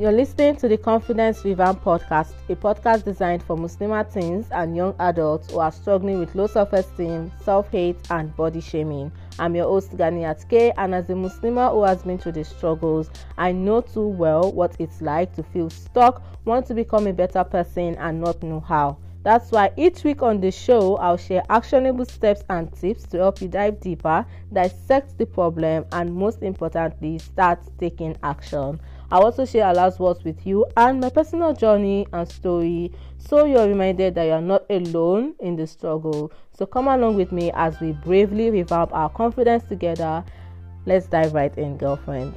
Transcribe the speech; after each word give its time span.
You're 0.00 0.12
listening 0.12 0.54
to 0.58 0.68
the 0.68 0.76
Confidence 0.76 1.44
Revamp 1.44 1.82
podcast, 1.82 2.30
a 2.48 2.54
podcast 2.54 3.02
designed 3.04 3.42
for 3.42 3.56
Muslim 3.56 3.90
teens 4.04 4.46
and 4.52 4.76
young 4.76 4.94
adults 5.00 5.50
who 5.50 5.58
are 5.58 5.72
struggling 5.72 6.20
with 6.20 6.36
low 6.36 6.46
self 6.46 6.72
esteem, 6.72 7.32
self 7.42 7.68
hate, 7.72 7.96
and 8.08 8.32
body 8.36 8.60
shaming. 8.60 9.10
I'm 9.40 9.56
your 9.56 9.64
host, 9.64 9.96
Ganiyat 9.96 10.48
K, 10.48 10.70
and 10.76 10.94
as 10.94 11.10
a 11.10 11.14
Muslima 11.14 11.72
who 11.72 11.82
has 11.82 12.04
been 12.04 12.16
through 12.16 12.30
the 12.30 12.44
struggles, 12.44 13.10
I 13.38 13.50
know 13.50 13.80
too 13.80 14.06
well 14.06 14.52
what 14.52 14.76
it's 14.78 15.00
like 15.02 15.34
to 15.34 15.42
feel 15.42 15.68
stuck, 15.68 16.22
want 16.44 16.66
to 16.66 16.74
become 16.74 17.08
a 17.08 17.12
better 17.12 17.42
person, 17.42 17.96
and 17.96 18.20
not 18.20 18.40
know 18.40 18.60
how. 18.60 18.98
That's 19.24 19.50
why 19.50 19.72
each 19.76 20.04
week 20.04 20.22
on 20.22 20.40
the 20.40 20.52
show, 20.52 20.96
I'll 20.98 21.16
share 21.16 21.42
actionable 21.50 22.04
steps 22.04 22.44
and 22.48 22.72
tips 22.72 23.02
to 23.08 23.18
help 23.18 23.42
you 23.42 23.48
dive 23.48 23.80
deeper, 23.80 24.24
dissect 24.52 25.18
the 25.18 25.26
problem, 25.26 25.86
and 25.90 26.14
most 26.14 26.42
importantly, 26.42 27.18
start 27.18 27.58
taking 27.80 28.16
action. 28.22 28.78
I'll 29.10 29.24
also 29.24 29.46
share 29.46 29.66
Allah's 29.66 29.98
words 29.98 30.22
with 30.22 30.46
you 30.46 30.66
and 30.76 31.00
my 31.00 31.08
personal 31.08 31.54
journey 31.54 32.06
and 32.12 32.28
story 32.28 32.92
so 33.16 33.46
you're 33.46 33.66
reminded 33.66 34.14
that 34.16 34.24
you're 34.24 34.40
not 34.40 34.64
alone 34.68 35.34
in 35.40 35.56
the 35.56 35.66
struggle. 35.66 36.30
So 36.52 36.66
come 36.66 36.88
along 36.88 37.16
with 37.16 37.32
me 37.32 37.50
as 37.54 37.80
we 37.80 37.92
bravely 37.92 38.50
revamp 38.50 38.92
our 38.92 39.08
confidence 39.08 39.64
together. 39.64 40.24
Let's 40.84 41.06
dive 41.06 41.32
right 41.32 41.56
in, 41.56 41.78
girlfriends. 41.78 42.36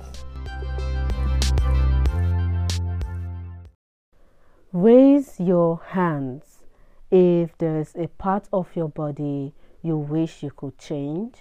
Raise 4.71 5.39
your 5.39 5.81
hands 5.89 6.63
if 7.11 7.57
there's 7.57 7.93
a 7.95 8.07
part 8.07 8.47
of 8.53 8.73
your 8.75 8.87
body 8.87 9.53
you 9.81 9.97
wish 9.97 10.41
you 10.41 10.51
could 10.51 10.77
change, 10.77 11.33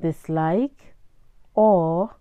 dislike, 0.00 0.94
or 1.54 2.14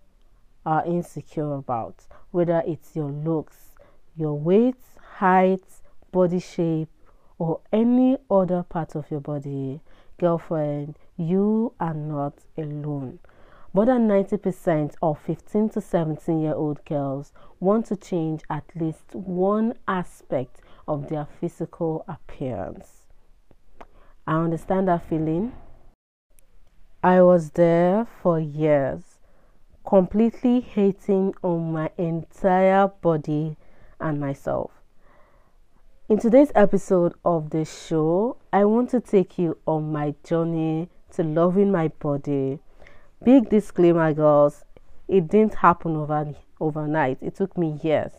are 0.66 0.86
insecure 0.86 1.54
about, 1.54 2.06
whether 2.32 2.64
it's 2.66 2.96
your 2.96 3.10
looks, 3.10 3.76
your 4.16 4.38
weight, 4.38 4.76
height, 5.18 5.64
body 6.12 6.40
shape, 6.40 6.90
or 7.40 7.60
any 7.74 8.18
other 8.30 8.64
part 8.64 8.96
of 8.96 9.10
your 9.10 9.20
body, 9.20 9.82
girlfriend, 10.20 10.98
you 11.18 11.74
are 11.80 11.94
not 11.94 12.34
alone. 12.58 13.20
More 13.74 13.86
than 13.86 14.08
90% 14.08 14.96
of 15.02 15.20
15 15.20 15.70
to 15.70 15.82
17 15.82 16.42
year 16.42 16.54
old 16.54 16.84
girls 16.86 17.32
want 17.60 17.86
to 17.88 17.96
change 17.96 18.42
at 18.50 18.66
least 18.76 19.16
one 19.16 19.74
aspect 19.88 20.58
of 20.88 21.08
their 21.10 21.26
physical 21.40 22.04
appearance. 22.08 23.08
I 24.28 24.36
understand 24.36 24.90
that 24.90 25.08
feeling. 25.08 25.54
I 27.02 27.22
was 27.22 27.52
there 27.52 28.06
for 28.22 28.40
years 28.40 29.11
completely 29.86 30.62
hating 30.62 31.34
on 31.44 31.72
my 31.72 31.90
entire 31.98 32.88
body 32.88 33.58
and 34.00 34.20
myself. 34.20 34.72
In 36.08 36.20
today's 36.20 36.52
episode 36.56 37.14
of 37.24 37.50
the 37.50 37.66
show, 37.66 38.38
I 38.52 38.66
want 38.66 38.90
to 38.92 39.00
take 39.00 39.38
you 39.38 39.58
on 39.66 39.92
my 39.92 40.14
journey 40.24 40.90
to 41.14 41.24
loving 41.24 41.72
my 41.72 41.88
body. 41.88 42.60
Big 43.24 43.50
disclaimer, 43.50 44.14
girls, 44.14 44.64
it 45.08 45.28
didn't 45.28 45.56
happen 45.56 45.96
over, 45.96 46.34
overnight, 46.60 47.18
it 47.22 47.36
took 47.36 47.58
me 47.58 47.80
years. 47.82 48.12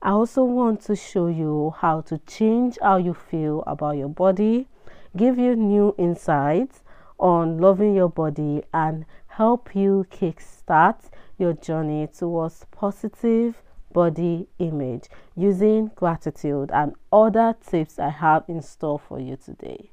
I 0.00 0.10
also 0.10 0.44
want 0.44 0.80
to 0.82 0.96
show 0.96 1.26
you 1.26 1.74
how 1.78 2.02
to 2.02 2.18
change 2.18 2.78
how 2.80 2.98
you 2.98 3.14
feel 3.14 3.64
about 3.66 3.96
your 3.96 4.08
body, 4.08 4.68
give 5.16 5.38
you 5.38 5.56
new 5.56 5.94
insights 5.98 6.82
on 7.18 7.58
loving 7.58 7.94
your 7.94 8.08
body, 8.08 8.62
and 8.72 9.04
help 9.38 9.72
you 9.72 10.04
kickstart 10.10 10.98
your 11.38 11.52
journey 11.52 12.08
towards 12.08 12.66
positive 12.72 13.62
body 13.92 14.48
image 14.58 15.04
using 15.36 15.88
gratitude 15.94 16.68
and 16.72 16.92
other 17.12 17.54
tips 17.64 18.00
I 18.00 18.08
have 18.08 18.42
in 18.48 18.60
store 18.62 18.98
for 18.98 19.20
you 19.20 19.36
today. 19.36 19.92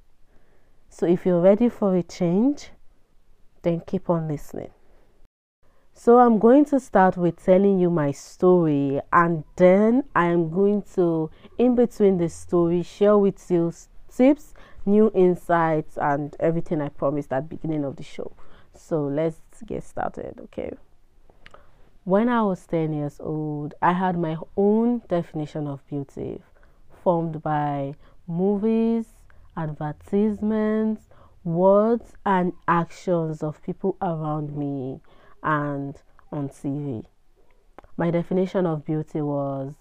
So, 0.89 1.05
if 1.05 1.27
you're 1.27 1.41
ready 1.41 1.69
for 1.69 1.95
a 1.95 2.01
change, 2.01 2.69
then 3.61 3.83
keep 3.85 4.09
on 4.09 4.27
listening. 4.27 4.71
So, 5.93 6.17
I'm 6.17 6.39
going 6.39 6.65
to 6.65 6.79
start 6.79 7.15
with 7.15 7.35
telling 7.45 7.77
you 7.77 7.91
my 7.91 8.13
story, 8.13 8.99
and 9.13 9.43
then 9.57 10.05
I 10.15 10.25
am 10.25 10.49
going 10.49 10.81
to, 10.95 11.29
in 11.59 11.75
between 11.75 12.17
the 12.17 12.29
story, 12.29 12.81
share 12.81 13.19
with 13.19 13.51
you 13.51 13.71
tips, 14.11 14.55
new 14.87 15.11
insights, 15.13 15.99
and 16.01 16.35
everything 16.39 16.81
I 16.81 16.89
promised 16.89 17.31
at 17.31 17.47
the 17.47 17.55
beginning 17.55 17.85
of 17.85 17.97
the 17.97 18.03
show. 18.03 18.31
So 18.77 19.03
let's 19.03 19.39
get 19.65 19.83
started, 19.83 20.39
okay? 20.43 20.71
When 22.03 22.29
I 22.29 22.43
was 22.43 22.65
10 22.67 22.93
years 22.93 23.19
old, 23.19 23.73
I 23.81 23.93
had 23.93 24.17
my 24.17 24.37
own 24.55 25.01
definition 25.07 25.67
of 25.67 25.85
beauty 25.87 26.41
formed 27.03 27.41
by 27.41 27.95
movies, 28.27 29.07
advertisements, 29.57 31.09
words, 31.43 32.13
and 32.25 32.53
actions 32.67 33.41
of 33.41 33.61
people 33.63 33.97
around 34.01 34.55
me 34.55 34.99
and 35.41 35.95
on 36.31 36.49
TV. 36.49 37.05
My 37.97 38.11
definition 38.11 38.65
of 38.65 38.85
beauty 38.85 39.21
was 39.21 39.75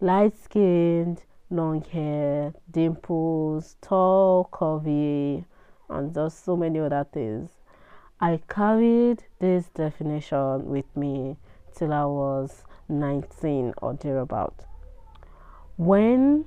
light 0.00 0.36
skinned, 0.42 1.22
long 1.50 1.82
hair, 1.82 2.54
dimples, 2.70 3.76
tall, 3.80 4.48
curvy, 4.52 5.44
and 5.88 6.14
just 6.14 6.44
so 6.44 6.56
many 6.56 6.78
other 6.78 7.06
things. 7.12 7.59
I 8.22 8.42
carried 8.50 9.24
this 9.38 9.68
definition 9.68 10.68
with 10.68 10.94
me 10.94 11.38
till 11.74 11.90
I 11.90 12.04
was 12.04 12.64
19 12.86 13.72
or 13.80 13.94
thereabout. 13.94 14.66
When 15.78 16.44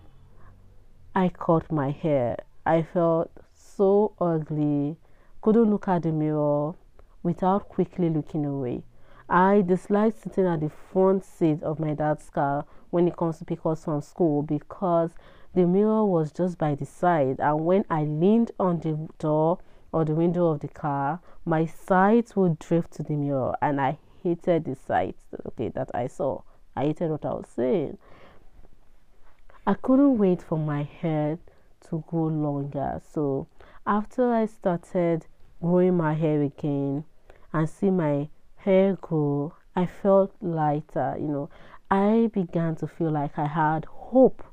I 1.15 1.29
cut 1.29 1.71
my 1.71 1.89
hair, 1.89 2.37
I 2.63 2.83
felt 2.83 3.31
so 3.55 4.13
ugly, 4.21 4.97
couldn't 5.41 5.71
look 5.71 5.87
at 5.87 6.03
the 6.03 6.11
mirror 6.11 6.75
without 7.23 7.69
quickly 7.69 8.11
looking 8.11 8.45
away. 8.45 8.83
I 9.27 9.61
disliked 9.61 10.21
sitting 10.21 10.45
at 10.45 10.59
the 10.59 10.69
front 10.69 11.25
seat 11.25 11.63
of 11.63 11.79
my 11.79 11.95
dad's 11.95 12.29
car 12.29 12.65
when 12.91 13.07
he 13.07 13.11
comes 13.11 13.39
to 13.39 13.45
pick 13.45 13.65
us 13.65 13.85
from 13.85 14.01
school 14.01 14.43
because 14.43 15.15
the 15.55 15.65
mirror 15.65 16.05
was 16.05 16.31
just 16.31 16.59
by 16.59 16.75
the 16.75 16.85
side, 16.85 17.39
and 17.39 17.65
when 17.65 17.83
I 17.89 18.03
leaned 18.03 18.51
on 18.59 18.79
the 18.81 19.09
door, 19.17 19.57
or 19.93 20.03
the 20.03 20.15
window 20.15 20.47
of 20.47 20.59
the 20.59 20.67
car, 20.67 21.19
my 21.45 21.65
sight 21.65 22.35
would 22.35 22.59
drift 22.59 22.91
to 22.93 23.03
the 23.03 23.13
mirror 23.13 23.55
and 23.61 23.79
I 23.79 23.99
hated 24.23 24.65
the 24.65 24.75
sight 24.75 25.15
okay 25.45 25.69
that 25.69 25.91
I 25.93 26.07
saw. 26.07 26.41
I 26.75 26.85
hated 26.85 27.11
what 27.11 27.25
I 27.25 27.33
was 27.33 27.47
seeing. 27.55 27.97
I 29.65 29.75
couldn't 29.75 30.17
wait 30.17 30.41
for 30.41 30.57
my 30.57 30.83
hair 30.83 31.37
to 31.89 32.03
grow 32.07 32.25
longer. 32.25 33.01
So 33.13 33.47
after 33.85 34.33
I 34.33 34.47
started 34.47 35.27
growing 35.61 35.95
my 35.95 36.13
hair 36.13 36.41
again 36.41 37.05
and 37.53 37.69
see 37.69 37.89
my 37.89 38.27
hair 38.57 38.97
grow, 38.99 39.53
I 39.75 39.85
felt 39.85 40.33
lighter, 40.41 41.15
you 41.19 41.27
know. 41.27 41.49
I 41.89 42.29
began 42.33 42.75
to 42.77 42.87
feel 42.87 43.11
like 43.11 43.37
I 43.37 43.45
had 43.45 43.85
hope. 43.85 44.43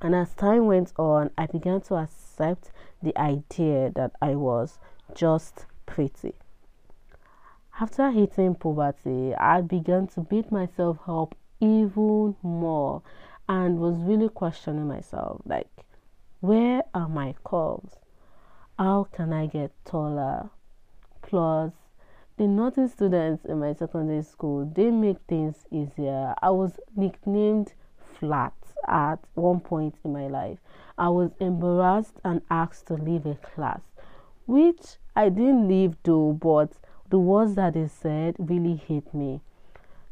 And 0.00 0.14
as 0.14 0.32
time 0.34 0.66
went 0.66 0.92
on, 0.98 1.30
I 1.36 1.46
began 1.46 1.80
to 1.82 1.96
accept 1.96 2.70
the 3.02 3.16
idea 3.18 3.90
that 3.94 4.12
I 4.20 4.34
was 4.34 4.78
just 5.14 5.66
pretty. 5.86 6.34
After 7.80 8.10
hitting 8.10 8.54
puberty, 8.56 9.34
I 9.34 9.60
began 9.60 10.08
to 10.08 10.20
beat 10.20 10.50
myself 10.50 10.98
up 11.06 11.36
even 11.60 12.36
more 12.42 13.02
and 13.48 13.78
was 13.78 13.96
really 13.98 14.28
questioning 14.28 14.88
myself 14.88 15.40
like, 15.44 15.68
where 16.40 16.82
are 16.92 17.08
my 17.08 17.34
curves? 17.44 17.96
How 18.78 19.04
can 19.12 19.32
I 19.32 19.46
get 19.46 19.72
taller? 19.84 20.50
Plus, 21.22 21.72
the 22.36 22.46
naughty 22.46 22.86
students 22.86 23.44
in 23.44 23.58
my 23.58 23.74
secondary 23.74 24.22
school 24.22 24.64
they 24.64 24.90
make 24.90 25.18
things 25.26 25.66
easier. 25.70 26.34
I 26.40 26.50
was 26.50 26.78
nicknamed 26.94 27.72
flat 28.18 28.54
at 28.88 29.18
one 29.34 29.60
point 29.60 29.94
in 30.04 30.12
my 30.12 30.26
life. 30.26 30.58
I 30.96 31.10
was 31.10 31.30
embarrassed 31.38 32.20
and 32.24 32.42
asked 32.50 32.86
to 32.88 32.94
leave 32.94 33.26
a 33.26 33.34
class, 33.36 33.80
which 34.46 34.96
I 35.14 35.28
didn't 35.28 35.68
leave 35.68 35.96
though, 36.02 36.32
but 36.32 36.72
the 37.10 37.18
words 37.18 37.54
that 37.54 37.74
they 37.74 37.86
said 37.86 38.36
really 38.38 38.76
hit 38.76 39.14
me. 39.14 39.40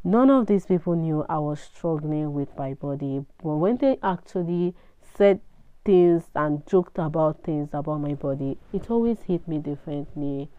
None 0.03 0.29
of 0.29 0.47
these 0.47 0.65
people 0.65 0.95
knew 0.95 1.25
I 1.27 1.39
was 1.39 1.59
struggling 1.59 2.33
with 2.33 2.55
my 2.57 2.73
body, 2.73 3.25
but 3.43 3.55
when 3.55 3.77
they 3.77 3.97
actually 4.01 4.73
said 5.01 5.41
things 5.83 6.29
and 6.35 6.65
joked 6.65 6.97
about 6.97 7.43
things 7.43 7.69
about 7.73 7.99
my 7.99 8.13
body, 8.13 8.57
it 8.71 8.89
always 8.89 9.21
hit 9.23 9.47
me 9.47 9.57
differently. 9.57 10.49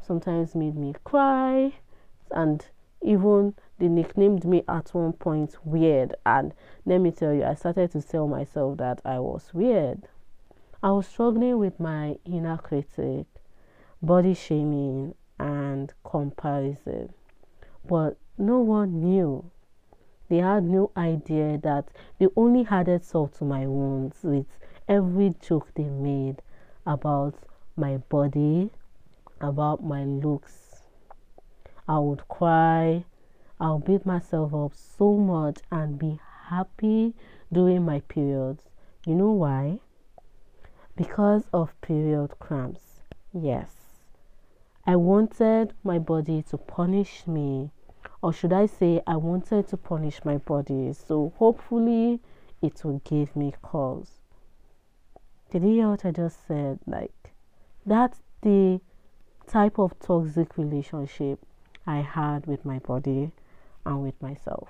Sometimes 0.00 0.54
made 0.54 0.76
me 0.76 0.94
cry, 1.04 1.74
and 2.30 2.66
even 3.04 3.54
they 3.78 3.88
nicknamed 3.88 4.44
me 4.44 4.64
at 4.68 4.94
one 4.94 5.12
point 5.12 5.56
weird. 5.64 6.14
And 6.24 6.52
let 6.86 6.98
me 6.98 7.10
tell 7.10 7.32
you 7.32 7.44
i 7.44 7.54
started 7.54 7.92
to 7.92 8.02
tell 8.02 8.26
myself 8.26 8.78
that 8.78 9.00
i 9.04 9.18
was 9.18 9.52
weird. 9.52 10.08
I 10.82 10.92
was 10.92 11.06
struggling 11.06 11.58
with 11.58 11.78
my 11.78 12.16
inner 12.24 12.58
critic 12.58 13.26
body 14.02 14.34
shaming 14.34 15.14
and 15.38 15.92
comparison. 16.04 17.12
But 17.86 18.16
no 18.38 18.60
one 18.60 19.00
knew. 19.00 19.50
They 20.28 20.38
had 20.38 20.64
no 20.64 20.90
idea 20.96 21.58
that 21.58 21.88
they 22.18 22.28
only 22.36 22.66
added 22.70 23.04
salt 23.04 23.34
to 23.34 23.44
my 23.44 23.66
wounds 23.66 24.18
with 24.22 24.46
every 24.88 25.34
joke 25.40 25.68
they 25.74 25.84
made 25.84 26.42
about 26.86 27.34
my 27.76 27.98
body, 27.98 28.70
about 29.40 29.84
my 29.84 30.04
looks. 30.04 30.63
I 31.86 31.98
would 31.98 32.26
cry, 32.28 33.04
I'll 33.60 33.78
beat 33.78 34.06
myself 34.06 34.54
up 34.54 34.74
so 34.74 35.16
much 35.18 35.58
and 35.70 35.98
be 35.98 36.18
happy 36.48 37.14
during 37.52 37.84
my 37.84 38.00
periods. 38.00 38.64
You 39.06 39.14
know 39.14 39.32
why? 39.32 39.80
Because 40.96 41.44
of 41.52 41.78
period 41.82 42.38
cramps. 42.38 43.02
Yes. 43.32 43.68
I 44.86 44.96
wanted 44.96 45.74
my 45.82 45.98
body 45.98 46.42
to 46.50 46.56
punish 46.56 47.26
me, 47.26 47.70
or 48.22 48.32
should 48.32 48.52
I 48.52 48.66
say, 48.66 49.02
I 49.06 49.16
wanted 49.16 49.68
to 49.68 49.76
punish 49.76 50.24
my 50.24 50.38
body, 50.38 50.92
so 50.94 51.32
hopefully 51.38 52.20
it 52.62 52.82
will 52.82 53.00
give 53.04 53.36
me 53.36 53.52
cause. 53.60 54.20
Did 55.50 55.62
you 55.62 55.70
hear 55.70 55.90
what 55.90 56.04
I 56.04 56.10
just 56.10 56.46
said? 56.46 56.78
Like, 56.86 57.34
that's 57.84 58.22
the 58.40 58.80
type 59.46 59.78
of 59.78 59.98
toxic 60.00 60.56
relationship 60.56 61.44
I 61.86 61.96
had 62.00 62.46
with 62.46 62.64
my 62.64 62.78
body 62.78 63.32
and 63.84 64.02
with 64.02 64.20
myself. 64.22 64.68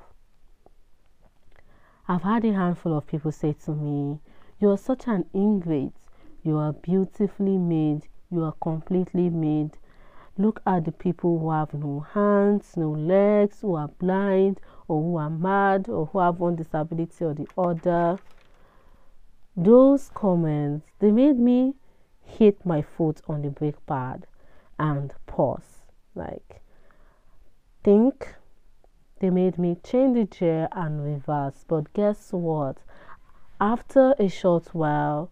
I've 2.07 2.23
had 2.23 2.45
a 2.45 2.53
handful 2.53 2.97
of 2.97 3.07
people 3.07 3.33
say 3.33 3.55
to 3.65 3.71
me, 3.73 4.21
You 4.61 4.71
are 4.71 4.77
such 4.77 5.07
an 5.07 5.27
ingrate. 5.35 5.95
You 6.43 6.59
are 6.59 6.73
beautifully 6.73 7.57
made. 7.57 8.09
You 8.31 8.45
are 8.45 8.55
completely 8.61 9.31
made. 9.31 9.79
Look 10.37 10.61
at 10.67 10.85
the 10.85 10.93
people 10.93 11.39
who 11.39 11.51
have 11.51 11.73
no 11.73 12.01
hands, 12.01 12.77
no 12.77 12.91
legs, 12.91 13.61
who 13.61 13.77
are 13.77 13.89
blind, 13.89 14.61
or 14.89 15.01
who 15.01 15.17
are 15.17 15.31
mad, 15.31 15.89
or 15.89 16.07
who 16.07 16.19
have 16.19 16.41
one 16.41 16.57
disability 16.57 17.25
or 17.25 17.35
the 17.35 17.47
other. 17.57 18.19
Those 19.57 20.11
comments, 20.13 20.87
they 20.99 21.13
made 21.13 21.39
me 21.39 21.75
hit 22.21 22.67
my 22.67 22.83
foot 22.83 23.21
on 23.29 23.43
the 23.43 23.51
brake 23.51 23.87
pad 23.87 24.27
and 24.79 25.15
pause. 25.27 25.87
Like, 26.17 26.61
think 27.85 28.35
they 29.21 29.31
made 29.31 29.59
me 29.59 29.77
change 29.85 30.17
the 30.17 30.25
gear 30.25 30.69
and 30.73 31.05
reverse. 31.05 31.65
But 31.69 31.93
guess 31.93 32.33
what? 32.33 32.79
After 33.61 34.15
a 34.19 34.29
short 34.29 34.75
while, 34.75 35.31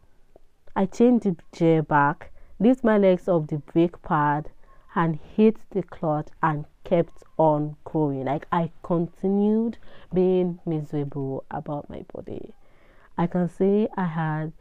I 0.77 0.87
changed 0.87 1.25
the 1.25 1.37
gear 1.57 1.83
back, 1.83 2.31
lift 2.61 2.85
my 2.85 2.99
legs 2.99 3.27
off 3.27 3.49
the 3.49 3.59
brake 3.59 4.01
pad, 4.03 4.51
and 4.95 5.19
hit 5.37 5.57
the 5.71 5.83
clutch 5.83 6.29
and 6.43 6.67
kept 6.85 7.25
on 7.39 7.77
going. 7.85 8.27
Like 8.27 8.47
I 8.53 8.71
continued 8.83 9.79
being 10.13 10.61
miserable 10.67 11.45
about 11.51 11.89
my 11.89 12.05
body. 12.13 12.53
I 13.17 13.27
can 13.27 13.49
say 13.49 13.89
I 13.97 14.05
had 14.05 14.53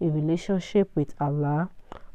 a 0.00 0.08
relationship 0.08 0.90
with 0.94 1.14
Allah, 1.20 1.70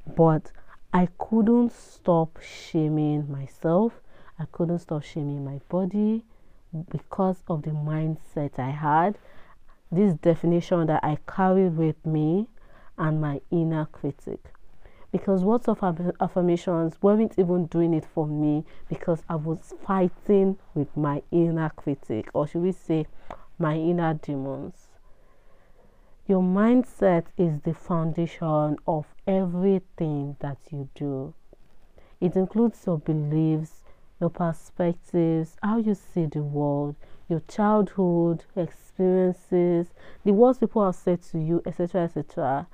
but 0.05 0.51
I 0.93 1.07
couldn't 1.17 1.71
stop 1.71 2.39
shaming 2.41 3.31
myself. 3.31 4.01
I 4.39 4.45
couldn't 4.51 4.79
stop 4.79 5.03
shaming 5.03 5.43
my 5.43 5.59
body 5.69 6.23
because 6.89 7.43
of 7.47 7.63
the 7.63 7.71
mindset 7.71 8.59
I 8.59 8.69
had, 8.69 9.17
this 9.91 10.13
definition 10.13 10.87
that 10.87 11.03
I 11.03 11.17
carried 11.27 11.77
with 11.77 12.05
me, 12.05 12.47
and 12.97 13.21
my 13.21 13.41
inner 13.51 13.85
critic. 13.85 14.51
Because 15.11 15.43
words 15.43 15.67
of 15.67 15.81
affirmations 16.19 16.95
weren't 17.01 17.39
even 17.39 17.67
doing 17.67 17.93
it 17.93 18.05
for 18.05 18.27
me 18.27 18.65
because 18.89 19.23
I 19.29 19.35
was 19.35 19.73
fighting 19.85 20.57
with 20.73 20.95
my 20.97 21.23
inner 21.31 21.69
critic, 21.69 22.29
or 22.33 22.47
should 22.47 22.61
we 22.61 22.73
say, 22.73 23.07
my 23.57 23.75
inner 23.75 24.13
demons. 24.15 24.87
Your 26.27 26.41
mindset 26.43 27.27
is 27.37 27.61
the 27.61 27.73
foundation 27.73 28.77
of 28.85 29.05
everything 29.25 30.35
that 30.39 30.57
you 30.69 30.89
do. 30.93 31.33
It 32.19 32.35
includes 32.35 32.85
your 32.85 32.97
beliefs, 32.97 33.83
your 34.19 34.29
perspectives, 34.29 35.57
how 35.61 35.77
you 35.77 35.93
see 35.93 36.25
the 36.25 36.41
world, 36.41 36.95
your 37.29 37.41
childhood 37.47 38.43
experiences, 38.55 39.87
the 40.23 40.33
words 40.33 40.59
people 40.59 40.85
have 40.85 40.95
said 40.95 41.21
to 41.21 41.37
you, 41.39 41.61
etc., 41.65 42.03
etc. 42.03 42.67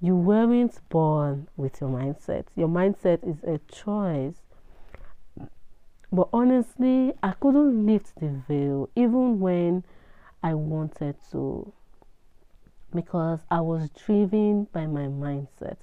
You 0.00 0.16
weren't 0.16 0.80
born 0.88 1.48
with 1.56 1.80
your 1.80 1.90
mindset. 1.90 2.46
Your 2.56 2.68
mindset 2.68 3.26
is 3.28 3.42
a 3.44 3.60
choice. 3.70 4.36
But 6.12 6.28
honestly, 6.32 7.12
I 7.22 7.32
couldn't 7.32 7.86
lift 7.86 8.18
the 8.18 8.42
veil 8.48 8.88
even 8.96 9.40
when 9.40 9.84
I 10.42 10.54
wanted 10.54 11.16
to 11.32 11.72
because 12.94 13.40
I 13.50 13.60
was 13.60 13.90
driven 13.90 14.64
by 14.72 14.86
my 14.86 15.02
mindset. 15.02 15.76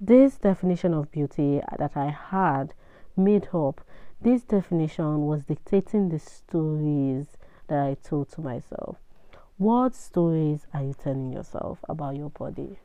This 0.00 0.36
definition 0.36 0.92
of 0.92 1.10
beauty 1.10 1.62
that 1.78 1.92
I 1.96 2.10
had 2.10 2.74
made 3.16 3.48
up 3.54 3.80
this 4.24 4.42
definition 4.42 5.26
was 5.26 5.44
dictating 5.44 6.08
the 6.08 6.18
stories 6.18 7.36
that 7.68 7.78
I 7.78 7.94
told 8.02 8.32
to 8.32 8.40
myself. 8.40 8.96
What 9.58 9.94
stories 9.94 10.66
are 10.72 10.82
you 10.82 10.94
telling 10.94 11.30
yourself 11.30 11.80
about 11.90 12.16
your 12.16 12.30
body? 12.30 12.78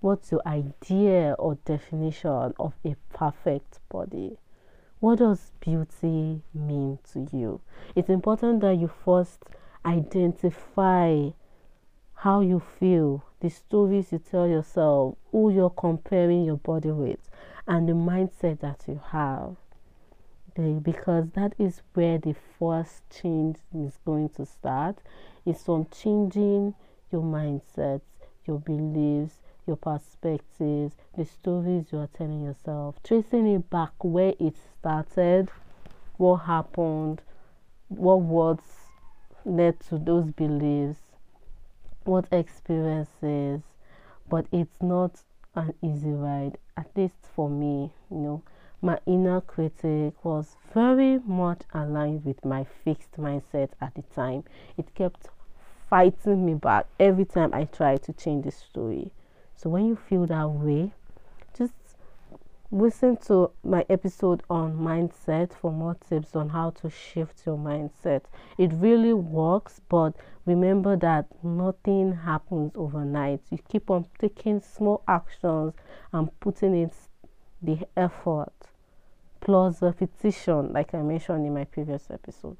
What's 0.00 0.32
your 0.32 0.40
idea 0.46 1.34
or 1.38 1.58
definition 1.66 2.54
of 2.58 2.72
a 2.86 2.96
perfect 3.12 3.80
body? 3.90 4.38
What 4.98 5.18
does 5.18 5.52
beauty 5.60 6.40
mean 6.54 7.00
to 7.12 7.28
you? 7.30 7.60
It's 7.94 8.08
important 8.08 8.62
that 8.62 8.76
you 8.76 8.90
first 9.04 9.42
identify 9.84 11.32
how 12.14 12.40
you 12.40 12.60
feel, 12.60 13.26
the 13.40 13.50
stories 13.50 14.10
you 14.10 14.20
tell 14.20 14.48
yourself, 14.48 15.16
who 15.32 15.50
you're 15.50 15.68
comparing 15.68 16.44
your 16.46 16.56
body 16.56 16.92
with, 16.92 17.28
and 17.68 17.86
the 17.86 17.92
mindset 17.92 18.60
that 18.60 18.84
you 18.88 19.02
have 19.10 19.56
because 20.56 21.28
that 21.34 21.52
is 21.58 21.82
where 21.92 22.18
the 22.18 22.34
first 22.58 23.02
change 23.10 23.58
is 23.74 23.98
going 24.06 24.30
to 24.30 24.46
start. 24.46 24.96
It's 25.44 25.62
from 25.62 25.86
changing 25.90 26.74
your 27.12 27.22
mindsets, 27.22 28.00
your 28.46 28.58
beliefs, 28.60 29.34
your 29.66 29.76
perspectives, 29.76 30.96
the 31.16 31.24
stories 31.24 31.86
you 31.92 31.98
are 31.98 32.08
telling 32.16 32.42
yourself, 32.42 32.96
tracing 33.02 33.46
it 33.46 33.68
back 33.68 33.92
where 33.98 34.32
it 34.40 34.54
started, 34.78 35.50
what 36.16 36.36
happened, 36.38 37.20
what 37.88 38.22
words 38.22 38.64
led 39.44 39.78
to 39.88 39.98
those 39.98 40.30
beliefs, 40.30 41.00
what 42.04 42.26
experiences, 42.32 43.60
but 44.28 44.46
it's 44.50 44.80
not 44.80 45.20
an 45.54 45.74
easy 45.82 46.10
ride, 46.10 46.56
at 46.76 46.86
least 46.96 47.26
for 47.34 47.50
me, 47.50 47.90
you 48.10 48.16
know 48.16 48.42
my 48.86 49.00
inner 49.04 49.40
critic 49.40 50.14
was 50.24 50.54
very 50.72 51.18
much 51.26 51.62
aligned 51.74 52.24
with 52.24 52.44
my 52.44 52.62
fixed 52.62 53.16
mindset 53.18 53.70
at 53.80 53.92
the 53.96 54.02
time. 54.14 54.44
It 54.76 54.94
kept 54.94 55.26
fighting 55.90 56.46
me 56.46 56.54
back 56.54 56.86
every 57.00 57.24
time 57.24 57.52
I 57.52 57.64
tried 57.64 58.04
to 58.04 58.12
change 58.12 58.44
the 58.44 58.52
story. 58.52 59.10
So 59.56 59.70
when 59.70 59.86
you 59.86 59.96
feel 59.96 60.24
that 60.26 60.48
way, 60.48 60.92
just 61.58 61.72
listen 62.70 63.16
to 63.26 63.50
my 63.64 63.84
episode 63.90 64.44
on 64.48 64.78
mindset 64.78 65.52
for 65.52 65.72
more 65.72 65.96
tips 66.08 66.36
on 66.36 66.50
how 66.50 66.70
to 66.70 66.88
shift 66.88 67.44
your 67.44 67.58
mindset. 67.58 68.22
It 68.56 68.70
really 68.72 69.14
works, 69.14 69.80
but 69.88 70.14
remember 70.44 70.96
that 70.98 71.26
nothing 71.42 72.12
happens 72.12 72.70
overnight. 72.76 73.40
You 73.50 73.58
keep 73.68 73.90
on 73.90 74.06
taking 74.20 74.60
small 74.60 75.02
actions 75.08 75.74
and 76.12 76.38
putting 76.38 76.80
in 76.80 76.92
the 77.60 77.84
effort 77.96 78.52
plus 79.40 79.82
repetition, 79.82 80.72
like 80.72 80.94
I 80.94 81.02
mentioned 81.02 81.46
in 81.46 81.54
my 81.54 81.64
previous 81.64 82.10
episode. 82.10 82.58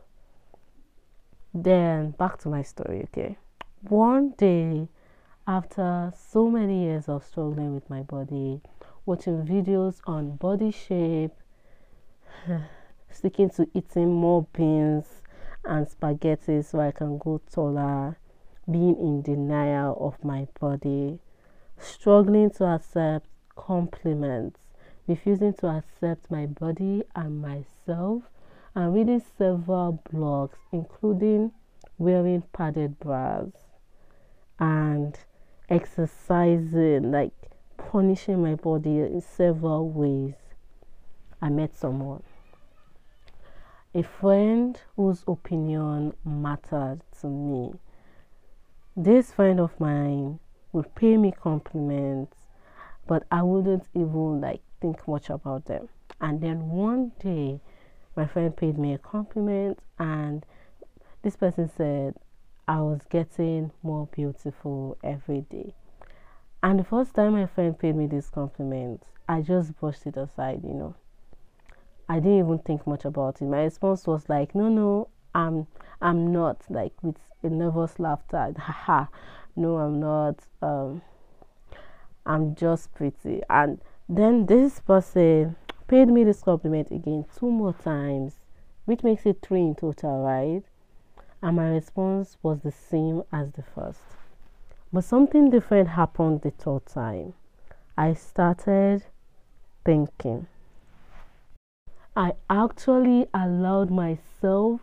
Then 1.55 2.11
back 2.11 2.39
to 2.41 2.49
my 2.49 2.63
story, 2.63 3.03
okay? 3.05 3.39
One 3.89 4.31
day, 4.37 4.89
after 5.47 6.13
so 6.17 6.51
many 6.51 6.85
years 6.85 7.09
of 7.09 7.25
struggling 7.25 7.75
with 7.75 7.89
my 7.89 8.03
body, 8.03 8.61
watching 9.05 9.47
videos 9.47 10.01
on 10.07 10.37
body 10.37 10.71
shape, 10.71 11.33
sticking 13.11 13.51
to 13.51 13.69
eating 13.73 14.13
more 14.13 14.47
beans 14.53 15.23
and 15.65 15.89
spaghetti 15.89 16.63
so 16.63 16.81
I 16.81 16.91
can 16.91 17.19
go 17.19 17.41
taller, 17.51 18.19
being 18.71 18.97
in 18.99 19.23
denial 19.23 19.97
of 20.01 20.25
my 20.25 20.49
body, 20.61 21.21
struggling 21.79 22.51
to 22.51 22.65
accept 22.65 23.27
compliments, 23.55 24.59
refusing 25.07 25.55
to 25.55 25.69
accept 25.69 26.31
my 26.31 26.47
body 26.47 27.03
and 27.15 27.41
myself, 27.41 28.23
and 28.75 28.95
reading 28.95 29.23
several 29.39 30.03
blogs, 30.13 30.57
including 30.73 31.53
wearing 31.99 32.43
padded 32.53 32.99
bras 32.99 33.49
and 34.59 35.19
exercising, 35.69 37.11
like 37.11 37.33
punishing 37.77 38.43
my 38.43 38.55
body 38.55 38.99
in 38.99 39.21
several 39.21 39.89
ways. 39.89 40.35
I 41.41 41.49
met 41.51 41.75
someone. 41.75 42.23
a 43.95 44.03
friend 44.03 44.79
whose 44.97 45.25
opinion 45.27 46.13
mattered 46.25 47.01
to 47.21 47.27
me. 47.27 47.73
This 48.95 49.33
friend 49.33 49.59
of 49.61 49.79
mine 49.81 50.39
would 50.73 50.95
pay 50.95 51.17
me 51.17 51.33
compliments, 51.33 52.37
but 53.07 53.25
I 53.31 53.43
wouldn't 53.43 53.87
even 53.95 54.41
like 54.41 54.61
think 54.81 55.07
much 55.09 55.31
about 55.31 55.67
them. 55.67 55.89
And 56.21 56.41
then 56.41 56.71
one 56.71 57.13
day, 57.19 57.61
my 58.15 58.27
friend 58.27 58.57
paid 58.57 58.79
me 58.79 58.95
a 58.95 58.99
compliment, 58.99 59.79
and 59.99 60.45
this 61.23 61.37
person 61.37 61.69
said 61.69 62.15
I 62.69 62.81
was 62.81 63.01
getting 63.09 63.73
more 63.83 64.07
beautiful 64.07 64.97
every 65.05 65.43
day. 65.43 65.75
And 66.63 66.81
the 66.81 66.85
first 66.85 67.15
time 67.15 67.35
my 67.35 67.47
friend 67.47 67.79
paid 67.79 67.97
me 67.97 68.07
this 68.07 68.31
compliment, 68.31 69.03
I 69.29 69.43
just 69.43 69.79
brushed 69.79 70.07
it 70.07 70.17
aside, 70.17 70.63
you 70.65 70.75
know. 70.75 70.95
I 72.09 72.21
didn't 72.21 72.39
even 72.39 72.59
think 72.61 72.87
much 72.87 73.05
about 73.05 73.43
it. 73.43 73.47
My 73.47 73.65
response 73.65 74.07
was 74.07 74.29
like, 74.29 74.55
"No, 74.55 74.69
no, 74.69 75.09
I'm, 75.35 75.67
I'm 76.01 76.33
not." 76.33 76.65
Like 76.71 76.93
with 77.03 77.19
a 77.43 77.49
nervous 77.51 77.99
laughter, 77.99 78.55
haha. 78.59 79.07
No, 79.57 79.79
I'm 79.79 79.99
not. 80.01 80.41
Um, 80.63 81.03
I'm 82.25 82.55
just 82.55 82.95
pretty. 82.95 83.43
And 83.51 83.81
then 84.09 84.47
this 84.47 84.81
person 84.81 85.57
paid 85.89 86.09
me 86.09 86.25
this 86.25 86.43
compliment 86.43 86.91
again 86.91 87.25
two 87.39 87.51
more 87.51 87.73
times, 87.73 88.35
which 88.85 89.03
makes 89.03 89.27
it 89.27 89.39
three 89.43 89.63
in 89.63 89.75
total, 89.75 90.23
right? 90.23 90.63
And 91.43 91.57
my 91.57 91.69
response 91.69 92.37
was 92.43 92.61
the 92.61 92.73
same 92.73 93.23
as 93.33 93.53
the 93.53 93.63
first. 93.63 94.01
But 94.93 95.05
something 95.05 95.51
different 95.51 95.89
happened 95.89 96.43
the 96.43 96.51
third 96.51 96.87
time. 96.87 97.35
I 97.99 98.15
started 98.15 99.05
thinking. 99.85 100.47
I 102.15 102.33
actually 102.49 103.27
allowed 103.35 103.91
myself 103.91 104.81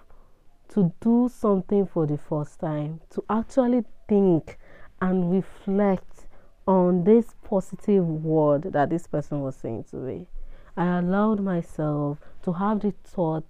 to 0.70 0.94
do 1.02 1.30
something 1.34 1.86
for 1.86 2.06
the 2.06 2.18
first 2.18 2.60
time, 2.60 3.02
to 3.12 3.24
actually 3.30 3.86
think 4.08 4.58
and 5.02 5.32
reflect 5.32 6.13
on 6.66 7.04
this 7.04 7.36
positive 7.44 8.06
word 8.06 8.72
that 8.74 8.90
this 8.90 9.08
person 9.08 9.42
was 9.42 9.56
saying 9.56 9.84
to 9.92 9.98
me. 9.98 10.28
I 10.78 10.98
allowed 10.98 11.40
myself 11.42 12.20
to 12.44 12.54
have 12.54 12.80
the 12.80 12.94
thought 13.04 13.46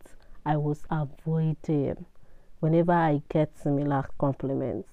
I 0.46 0.58
was 0.58 0.84
avoiding 0.90 2.06
whenever 2.60 2.92
I 2.92 3.22
get 3.30 3.58
similar 3.58 4.10
compliments. 4.18 4.90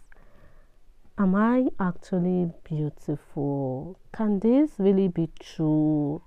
Am 1.18 1.34
I 1.34 1.68
actually 1.78 2.52
beautiful? 2.64 3.98
Can 4.12 4.38
this 4.38 4.72
really 4.78 5.08
be 5.08 5.28
true? 5.38 6.22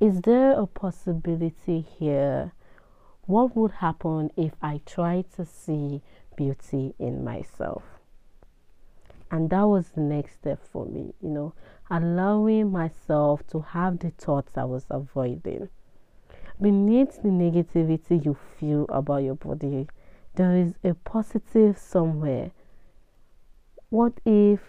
Is 0.00 0.20
there 0.22 0.52
a 0.52 0.66
possibility 0.66 1.80
here? 1.80 2.52
What 3.26 3.56
would 3.56 3.72
happen 3.72 4.30
if 4.36 4.52
I 4.62 4.80
tried 4.86 5.32
to 5.36 5.44
see 5.44 6.02
beauty 6.36 6.94
in 6.98 7.22
myself? 7.24 7.82
And 9.32 9.48
that 9.48 9.62
was 9.62 9.88
the 9.88 10.02
next 10.02 10.34
step 10.34 10.60
for 10.62 10.84
me, 10.84 11.14
you 11.22 11.30
know, 11.30 11.54
allowing 11.90 12.70
myself 12.70 13.46
to 13.48 13.60
have 13.60 13.98
the 13.98 14.10
thoughts 14.10 14.58
I 14.58 14.64
was 14.64 14.84
avoiding. 14.90 15.70
Beneath 16.60 17.22
the 17.22 17.30
negativity 17.30 18.22
you 18.22 18.36
feel 18.60 18.84
about 18.90 19.22
your 19.22 19.36
body, 19.36 19.88
there 20.34 20.54
is 20.54 20.74
a 20.84 20.92
positive 20.92 21.78
somewhere. 21.78 22.50
What 23.88 24.12
if 24.26 24.60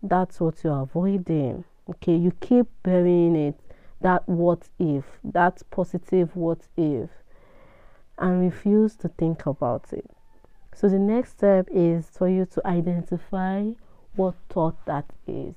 that's 0.00 0.40
what 0.40 0.62
you're 0.62 0.82
avoiding? 0.82 1.64
Okay, 1.88 2.14
you 2.14 2.30
keep 2.40 2.66
burying 2.84 3.34
it, 3.34 3.58
that 4.00 4.28
what 4.28 4.68
if, 4.78 5.04
that 5.24 5.60
positive 5.72 6.36
what 6.36 6.68
if, 6.76 7.10
and 8.16 8.40
refuse 8.40 8.94
to 8.98 9.08
think 9.08 9.44
about 9.44 9.92
it. 9.92 10.08
So 10.74 10.88
the 10.88 10.98
next 10.98 11.32
step 11.32 11.68
is 11.70 12.06
for 12.06 12.28
you 12.28 12.46
to 12.46 12.66
identify 12.66 13.72
what 14.14 14.34
thought 14.48 14.84
that 14.86 15.06
is. 15.26 15.54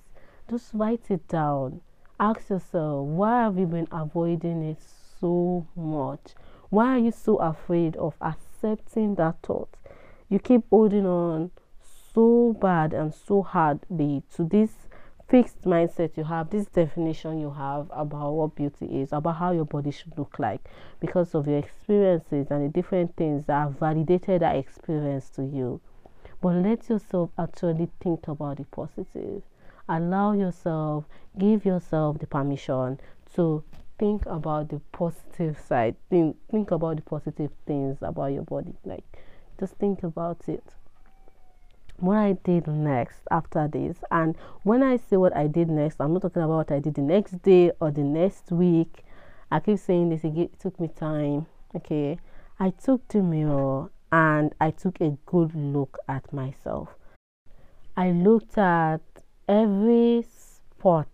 Just 0.49 0.73
write 0.73 1.09
it 1.09 1.27
down. 1.27 1.81
Ask 2.19 2.49
yourself, 2.49 3.07
why 3.07 3.43
have 3.43 3.57
you 3.57 3.65
been 3.65 3.87
avoiding 3.91 4.63
it 4.63 4.79
so 5.19 5.65
much? 5.75 6.33
Why 6.69 6.95
are 6.95 6.99
you 6.99 7.11
so 7.11 7.37
afraid 7.37 7.95
of 7.97 8.15
accepting 8.21 9.15
that 9.15 9.37
thought? 9.43 9.69
You 10.29 10.39
keep 10.39 10.63
holding 10.69 11.05
on 11.05 11.51
so 12.13 12.53
bad 12.53 12.93
and 12.93 13.13
so 13.13 13.41
hardly 13.41 14.23
to 14.35 14.43
this 14.43 14.71
fixed 15.33 15.63
mindset 15.63 16.15
you 16.15 16.23
have, 16.23 16.51
this 16.51 16.67
definition 16.67 17.39
you 17.39 17.49
have 17.49 17.87
about 17.91 18.33
what 18.33 18.53
beauty 18.53 18.85
is, 19.01 19.11
about 19.11 19.35
how 19.37 19.51
your 19.51 19.65
body 19.65 19.89
should 19.89 20.15
look 20.15 20.37
like, 20.37 20.61
because 20.99 21.33
of 21.33 21.47
your 21.47 21.57
experiences 21.57 22.45
and 22.51 22.63
the 22.63 22.69
different 22.69 23.15
things 23.15 23.43
that 23.47 23.55
have 23.55 23.79
validated 23.79 24.43
that 24.43 24.55
experience 24.55 25.31
to 25.31 25.43
you. 25.43 25.81
But 26.39 26.57
let 26.57 26.87
yourself 26.87 27.31
actually 27.39 27.89
think 27.99 28.27
about 28.27 28.57
the 28.57 28.65
positive. 28.65 29.41
Allow 29.89 30.33
yourself, 30.33 31.05
give 31.39 31.65
yourself 31.65 32.19
the 32.19 32.27
permission 32.27 32.99
to 33.33 33.63
think 33.97 34.27
about 34.27 34.69
the 34.69 34.81
positive 34.91 35.57
side. 35.67 35.95
Think, 36.11 36.37
think 36.51 36.69
about 36.69 36.97
the 36.97 37.01
positive 37.01 37.49
things 37.65 37.97
about 38.03 38.33
your 38.33 38.43
body. 38.43 38.75
Like, 38.85 39.03
just 39.59 39.73
think 39.77 40.03
about 40.03 40.47
it 40.47 40.63
what 42.03 42.17
I 42.17 42.33
did 42.43 42.67
next 42.67 43.21
after 43.31 43.67
this. 43.67 43.97
And 44.11 44.35
when 44.63 44.83
I 44.83 44.97
say 44.97 45.17
what 45.17 45.35
I 45.35 45.47
did 45.47 45.69
next, 45.69 45.99
I'm 45.99 46.13
not 46.13 46.21
talking 46.21 46.41
about 46.41 46.55
what 46.57 46.71
I 46.71 46.79
did 46.79 46.95
the 46.95 47.01
next 47.01 47.41
day 47.41 47.71
or 47.79 47.91
the 47.91 48.03
next 48.03 48.51
week. 48.51 49.03
I 49.49 49.59
keep 49.59 49.79
saying 49.79 50.09
this, 50.09 50.23
it 50.23 50.59
took 50.59 50.79
me 50.79 50.89
time. 50.89 51.45
Okay. 51.75 52.19
I 52.59 52.69
took 52.71 53.07
the 53.07 53.21
mirror 53.21 53.89
and 54.11 54.53
I 54.59 54.71
took 54.71 55.01
a 55.01 55.17
good 55.25 55.55
look 55.55 55.97
at 56.07 56.31
myself. 56.31 56.89
I 57.95 58.11
looked 58.11 58.57
at 58.57 59.01
every 59.47 60.23
spot 60.23 61.07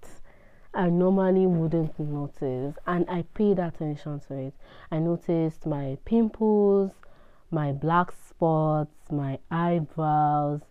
I 0.73 0.89
normally 0.89 1.47
wouldn't 1.47 1.99
notice 1.99 2.75
and 2.85 3.09
I 3.09 3.23
paid 3.33 3.57
attention 3.59 4.19
to 4.27 4.33
it. 4.35 4.53
I 4.91 4.99
noticed 4.99 5.65
my 5.65 5.97
pimples, 6.05 6.91
my 7.49 7.71
black 7.71 8.11
spots, 8.11 9.11
my 9.11 9.39
eyebrows, 9.49 10.61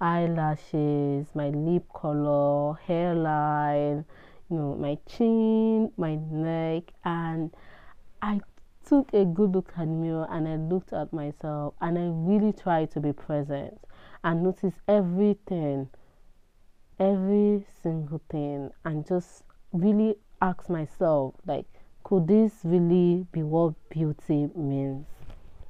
eyelashes, 0.00 1.26
my 1.34 1.50
lip 1.50 1.84
color, 1.92 2.74
hairline, 2.86 4.04
you 4.50 4.56
know, 4.56 4.74
my 4.74 4.96
chin, 5.06 5.92
my 5.96 6.14
neck, 6.30 6.84
and 7.04 7.50
I 8.22 8.40
took 8.86 9.12
a 9.12 9.24
good 9.24 9.54
look 9.54 9.70
at 9.76 9.80
the 9.80 9.86
mirror 9.86 10.26
and 10.30 10.48
I 10.48 10.56
looked 10.56 10.92
at 10.92 11.12
myself 11.12 11.74
and 11.80 11.98
I 11.98 12.08
really 12.08 12.52
tried 12.52 12.90
to 12.92 13.00
be 13.00 13.12
present 13.12 13.78
and 14.24 14.42
notice 14.42 14.74
everything, 14.88 15.90
every 16.98 17.64
single 17.82 18.20
thing, 18.30 18.70
and 18.84 19.06
just 19.06 19.44
really 19.72 20.16
ask 20.40 20.68
myself, 20.70 21.34
like, 21.46 21.66
could 22.02 22.26
this 22.26 22.52
really 22.64 23.26
be 23.32 23.42
what 23.42 23.74
beauty 23.90 24.48
means? 24.54 25.06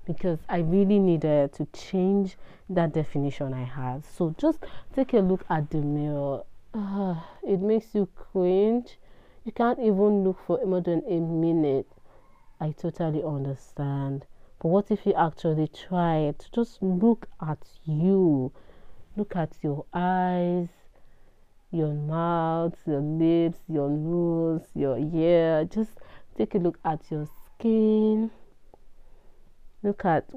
Because 0.08 0.38
I 0.48 0.60
really 0.60 0.98
needed 0.98 1.52
to 1.52 1.66
change 1.66 2.38
that 2.70 2.94
definition 2.94 3.52
I 3.52 3.64
had. 3.64 4.04
So 4.06 4.34
just 4.38 4.58
take 4.96 5.12
a 5.12 5.18
look 5.18 5.44
at 5.50 5.68
the 5.68 5.82
mirror. 5.82 6.44
Uh, 6.72 7.16
it 7.46 7.60
makes 7.60 7.94
you 7.94 8.08
cringe. 8.16 8.98
You 9.44 9.52
can't 9.52 9.78
even 9.78 10.24
look 10.24 10.38
for 10.46 10.64
more 10.64 10.80
than 10.80 11.02
a 11.06 11.20
minute. 11.20 11.86
I 12.58 12.72
totally 12.72 13.22
understand. 13.22 14.24
But 14.60 14.68
what 14.68 14.90
if 14.90 15.06
you 15.06 15.12
actually 15.12 15.68
try 15.68 16.34
to 16.36 16.50
just 16.52 16.82
look 16.82 17.28
at 17.46 17.58
you? 17.84 18.50
Look 19.14 19.36
at 19.36 19.52
your 19.62 19.84
eyes, 19.92 20.68
your 21.70 21.92
mouth, 21.92 22.74
your 22.86 23.00
lips, 23.00 23.58
your 23.68 23.90
nose, 23.90 24.66
your 24.74 24.98
ear. 24.98 25.66
Just 25.70 25.90
take 26.36 26.54
a 26.54 26.58
look 26.58 26.78
at 26.84 27.10
your 27.10 27.28
skin 27.54 28.30
Look 29.82 30.04
at 30.04 30.28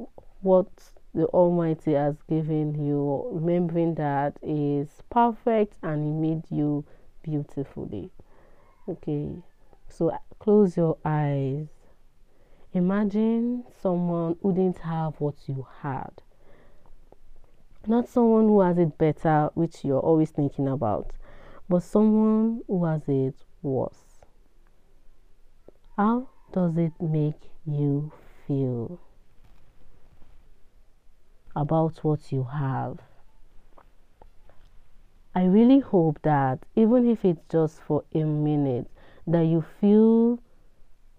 what 0.42 0.68
the 1.14 1.26
Almighty 1.28 1.94
has 1.94 2.16
given 2.30 2.86
you, 2.86 3.30
remembering 3.32 3.96
that 3.96 4.38
is 4.42 4.88
perfect 5.10 5.76
and 5.82 6.06
He 6.06 6.30
made 6.30 6.44
you 6.50 6.86
beautifully. 7.24 8.12
Okay, 8.88 9.36
so 9.90 10.12
close 10.40 10.78
your 10.78 10.98
eyes. 11.04 11.68
Imagine 12.74 13.66
someone 13.82 14.38
who 14.42 14.54
didn't 14.54 14.80
have 14.80 15.20
what 15.20 15.36
you 15.48 15.68
had. 15.82 16.22
Not 17.88 18.08
someone 18.08 18.46
who 18.46 18.62
has 18.62 18.78
it 18.78 18.98
better, 18.98 19.50
which 19.56 19.84
you're 19.84 20.00
always 20.00 20.30
thinking 20.30 20.68
about, 20.68 21.12
but 21.68 21.82
someone 21.82 22.62
who 22.68 22.86
has 22.86 23.02
it 23.08 23.36
worse. 23.62 24.22
How 25.98 26.30
does 26.54 26.78
it 26.78 26.94
make 27.02 27.50
you 27.66 28.12
feel? 28.48 29.00
About 31.56 32.04
what 32.04 32.32
you 32.32 32.44
have. 32.44 33.00
I 35.34 35.46
really 35.46 35.80
hope 35.80 36.22
that 36.24 36.60
even 36.76 37.10
if 37.10 37.24
it's 37.24 37.44
just 37.50 37.82
for 37.82 38.04
a 38.14 38.24
minute, 38.24 38.90
that 39.26 39.44
you 39.46 39.64
feel 39.80 40.40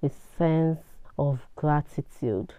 a 0.02 0.10
sense 0.38 0.80
of 1.18 1.40
gratitude 1.56 2.52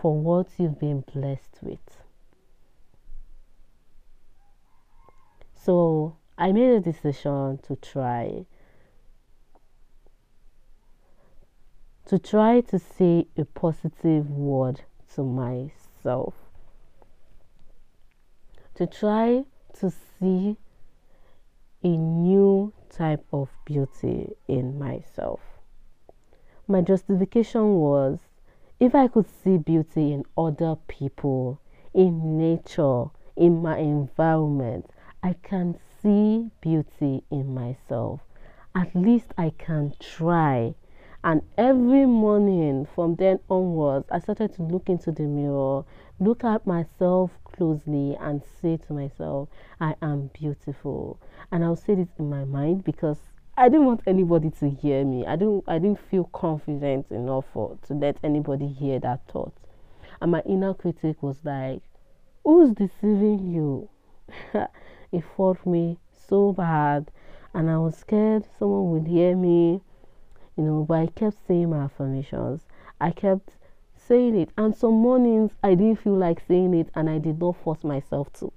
for 0.00 0.18
what 0.18 0.46
you've 0.58 0.78
been 0.78 1.04
blessed 1.12 1.58
with. 1.62 2.02
So 5.54 6.16
I 6.38 6.52
made 6.52 6.70
a 6.70 6.80
decision 6.80 7.58
to 7.64 7.76
try 7.76 8.46
to 12.06 12.18
try 12.18 12.60
to 12.62 12.78
say 12.78 13.26
a 13.36 13.44
positive 13.44 14.30
word 14.30 14.80
to 15.14 15.22
myself. 15.22 16.49
To 18.80 18.86
try 18.86 19.44
to 19.78 19.90
see 19.90 20.56
a 21.84 21.88
new 21.88 22.72
type 22.88 23.26
of 23.30 23.50
beauty 23.66 24.32
in 24.48 24.78
myself. 24.78 25.40
My 26.66 26.80
justification 26.80 27.74
was 27.74 28.20
if 28.78 28.94
I 28.94 29.08
could 29.08 29.26
see 29.28 29.58
beauty 29.58 30.14
in 30.14 30.24
other 30.34 30.76
people, 30.88 31.60
in 31.92 32.38
nature, 32.38 33.10
in 33.36 33.60
my 33.60 33.76
environment, 33.76 34.88
I 35.22 35.34
can 35.42 35.76
see 36.02 36.50
beauty 36.62 37.22
in 37.30 37.52
myself. 37.52 38.22
At 38.74 38.96
least 38.96 39.34
I 39.36 39.52
can 39.58 39.92
try. 40.00 40.74
And 41.22 41.42
every 41.58 42.06
morning 42.06 42.86
from 42.94 43.16
then 43.16 43.40
onwards, 43.50 44.06
I 44.10 44.20
started 44.20 44.54
to 44.54 44.62
look 44.62 44.88
into 44.88 45.12
the 45.12 45.24
mirror, 45.24 45.84
look 46.20 46.44
at 46.44 46.66
myself 46.66 47.32
closely, 47.44 48.16
and 48.20 48.42
say 48.60 48.76
to 48.76 48.92
myself, 48.92 49.48
I 49.80 49.96
am 50.00 50.30
beautiful. 50.32 51.18
And 51.50 51.64
I'll 51.64 51.74
say 51.74 51.96
this 51.96 52.10
in 52.18 52.30
my 52.30 52.44
mind 52.44 52.84
because 52.84 53.18
I 53.56 53.68
didn't 53.68 53.86
want 53.86 54.02
anybody 54.06 54.50
to 54.60 54.70
hear 54.70 55.04
me. 55.04 55.26
I 55.26 55.34
didn't 55.34 55.64
I 55.66 55.78
didn't 55.78 56.00
feel 56.08 56.24
confident 56.32 57.10
enough 57.10 57.46
for 57.52 57.76
to 57.88 57.94
let 57.94 58.18
anybody 58.22 58.68
hear 58.68 59.00
that 59.00 59.26
thought. 59.26 59.54
And 60.20 60.30
my 60.30 60.42
inner 60.42 60.74
critic 60.74 61.22
was 61.22 61.38
like, 61.44 61.82
Who's 62.44 62.70
deceiving 62.70 63.50
you? 63.52 63.88
it 65.12 65.24
fought 65.36 65.66
me 65.66 65.98
so 66.12 66.52
bad 66.52 67.10
and 67.52 67.70
I 67.70 67.78
was 67.78 67.96
scared 67.96 68.44
someone 68.58 68.90
would 68.92 69.08
hear 69.08 69.36
me, 69.36 69.80
you 70.56 70.64
know, 70.64 70.84
but 70.88 70.98
I 70.98 71.06
kept 71.08 71.36
saying 71.46 71.70
my 71.70 71.84
affirmations. 71.84 72.66
I 73.00 73.10
kept 73.10 73.56
saying 74.06 74.36
it. 74.36 74.50
And 74.56 74.74
some 74.76 74.94
mornings 74.94 75.52
I 75.62 75.74
didn't 75.74 76.00
feel 76.00 76.16
like 76.16 76.42
saying 76.46 76.74
it 76.74 76.90
and 76.94 77.08
I 77.08 77.18
did 77.18 77.40
not 77.40 77.56
force 77.56 77.84
myself 77.84 78.32
to. 78.34 78.52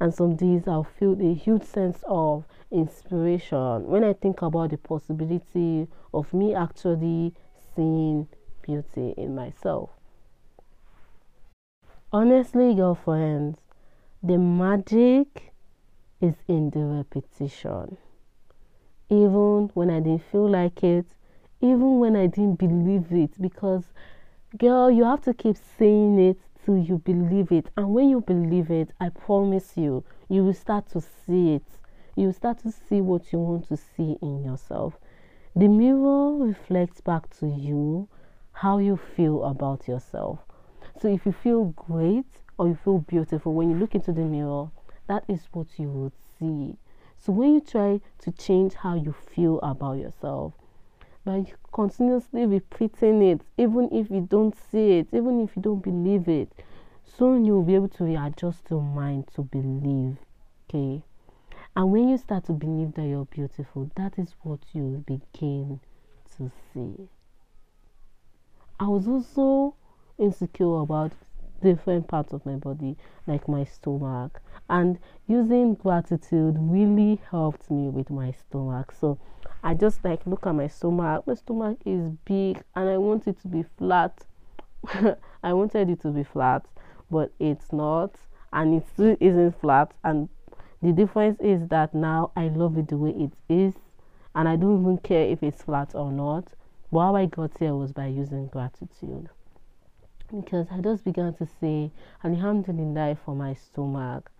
And 0.00 0.14
some 0.14 0.36
days 0.36 0.68
I'll 0.68 0.84
feel 0.84 1.20
a 1.20 1.34
huge 1.34 1.64
sense 1.64 2.04
of 2.06 2.44
inspiration 2.70 3.86
when 3.86 4.04
I 4.04 4.12
think 4.12 4.42
about 4.42 4.70
the 4.70 4.78
possibility 4.78 5.88
of 6.12 6.32
me 6.32 6.54
actually 6.54 7.34
seeing 7.74 8.28
beauty 8.62 9.14
in 9.16 9.34
myself. 9.34 9.90
Honestly, 12.12 12.74
girlfriends, 12.74 13.60
the 14.22 14.38
magic 14.38 15.52
is 16.20 16.34
in 16.46 16.70
the 16.70 16.80
repetition. 16.80 17.96
Even 19.10 19.70
when 19.74 19.90
I 19.90 20.00
didn't 20.00 20.24
feel 20.30 20.48
like 20.48 20.82
it, 20.82 21.06
even 21.60 21.98
when 21.98 22.16
I 22.16 22.26
didn't 22.26 22.58
believe 22.58 23.12
it, 23.12 23.40
because 23.40 23.84
girl, 24.56 24.90
you 24.90 25.04
have 25.04 25.22
to 25.22 25.34
keep 25.34 25.56
saying 25.78 26.18
it 26.18 26.38
till 26.64 26.78
you 26.78 26.98
believe 26.98 27.52
it. 27.52 27.70
And 27.76 27.94
when 27.94 28.08
you 28.08 28.20
believe 28.20 28.70
it, 28.70 28.90
I 29.00 29.08
promise 29.08 29.76
you, 29.76 30.04
you 30.28 30.44
will 30.44 30.54
start 30.54 30.88
to 30.90 31.00
see 31.00 31.54
it. 31.54 31.64
You 32.16 32.26
will 32.26 32.32
start 32.32 32.58
to 32.62 32.72
see 32.72 33.00
what 33.00 33.32
you 33.32 33.38
want 33.38 33.68
to 33.68 33.76
see 33.76 34.16
in 34.22 34.42
yourself. 34.44 34.98
The 35.54 35.68
mirror 35.68 36.36
reflects 36.36 37.00
back 37.00 37.30
to 37.38 37.46
you 37.46 38.08
how 38.52 38.78
you 38.78 38.96
feel 38.96 39.44
about 39.44 39.88
yourself. 39.88 40.40
So 41.00 41.08
if 41.08 41.24
you 41.26 41.32
feel 41.32 41.66
great, 41.66 42.26
or 42.58 42.68
you 42.68 42.78
feel 42.84 42.98
beautiful, 42.98 43.54
when 43.54 43.70
you 43.70 43.76
look 43.76 43.94
into 43.94 44.12
the 44.12 44.22
mirror, 44.22 44.70
that 45.06 45.24
is 45.28 45.48
what 45.52 45.66
you 45.78 45.88
would 45.88 46.12
see. 46.38 46.76
So 47.18 47.32
when 47.32 47.54
you 47.54 47.60
try 47.60 48.00
to 48.20 48.32
change 48.32 48.74
how 48.74 48.94
you 48.94 49.12
feel 49.12 49.60
about 49.60 49.98
yourself, 49.98 50.54
by 51.28 51.44
continuously 51.72 52.46
repeating 52.46 53.20
it, 53.20 53.42
even 53.58 53.90
if 53.92 54.10
you 54.10 54.26
don't 54.30 54.56
see 54.72 54.92
it, 54.92 55.08
even 55.12 55.42
if 55.42 55.54
you 55.54 55.60
don't 55.60 55.82
believe 55.82 56.26
it, 56.26 56.50
soon 57.04 57.44
you'll 57.44 57.62
be 57.62 57.74
able 57.74 57.88
to 57.88 58.04
readjust 58.04 58.62
your 58.70 58.80
mind 58.80 59.28
to 59.34 59.42
believe. 59.42 60.16
Okay. 60.64 61.02
And 61.76 61.92
when 61.92 62.08
you 62.08 62.16
start 62.16 62.46
to 62.46 62.52
believe 62.52 62.94
that 62.94 63.06
you're 63.06 63.26
beautiful, 63.26 63.90
that 63.96 64.18
is 64.18 64.36
what 64.40 64.60
you 64.72 65.04
begin 65.06 65.80
to 66.38 66.50
see. 66.72 67.08
I 68.80 68.88
was 68.88 69.06
also 69.06 69.74
insecure 70.18 70.78
about 70.78 71.12
different 71.62 72.08
parts 72.08 72.32
of 72.32 72.44
my 72.46 72.54
body, 72.54 72.96
like 73.26 73.48
my 73.48 73.64
stomach. 73.64 74.40
And 74.68 74.98
using 75.26 75.74
gratitude 75.74 76.56
really 76.58 77.20
helped 77.30 77.70
me 77.70 77.88
with 77.88 78.10
my 78.10 78.32
stomach. 78.32 78.92
So 78.98 79.18
I 79.62 79.74
just 79.74 80.04
like 80.04 80.26
look 80.26 80.46
at 80.46 80.54
my 80.54 80.68
stomach. 80.68 81.26
My 81.26 81.34
stomach 81.34 81.78
is 81.84 82.10
big 82.24 82.62
and 82.74 82.88
I 82.88 82.98
want 82.98 83.26
it 83.26 83.40
to 83.42 83.48
be 83.48 83.64
flat. 83.76 84.24
I 85.42 85.52
wanted 85.52 85.90
it 85.90 86.00
to 86.02 86.08
be 86.10 86.22
flat, 86.22 86.64
but 87.10 87.32
it's 87.38 87.72
not, 87.72 88.14
and 88.52 88.74
it 88.74 88.88
still 88.92 89.16
isn't 89.20 89.60
flat. 89.60 89.92
And 90.04 90.28
the 90.82 90.92
difference 90.92 91.40
is 91.40 91.68
that 91.68 91.94
now 91.94 92.30
I 92.36 92.48
love 92.48 92.78
it 92.78 92.88
the 92.88 92.96
way 92.96 93.10
it 93.10 93.32
is, 93.48 93.74
and 94.34 94.48
I 94.48 94.56
don't 94.56 94.80
even 94.80 94.98
care 94.98 95.26
if 95.26 95.42
it's 95.42 95.62
flat 95.62 95.94
or 95.94 96.12
not. 96.12 96.44
But 96.92 97.00
how 97.00 97.16
I 97.16 97.26
got 97.26 97.58
here 97.58 97.74
was 97.74 97.92
by 97.92 98.06
using 98.06 98.46
gratitude 98.46 99.28
because 100.34 100.66
I 100.70 100.80
just 100.80 101.04
began 101.04 101.34
to 101.34 101.46
say, 101.60 101.90
Alhamdulillah 102.24 103.16
for 103.24 103.34
my 103.34 103.54
stomach. 103.54 104.30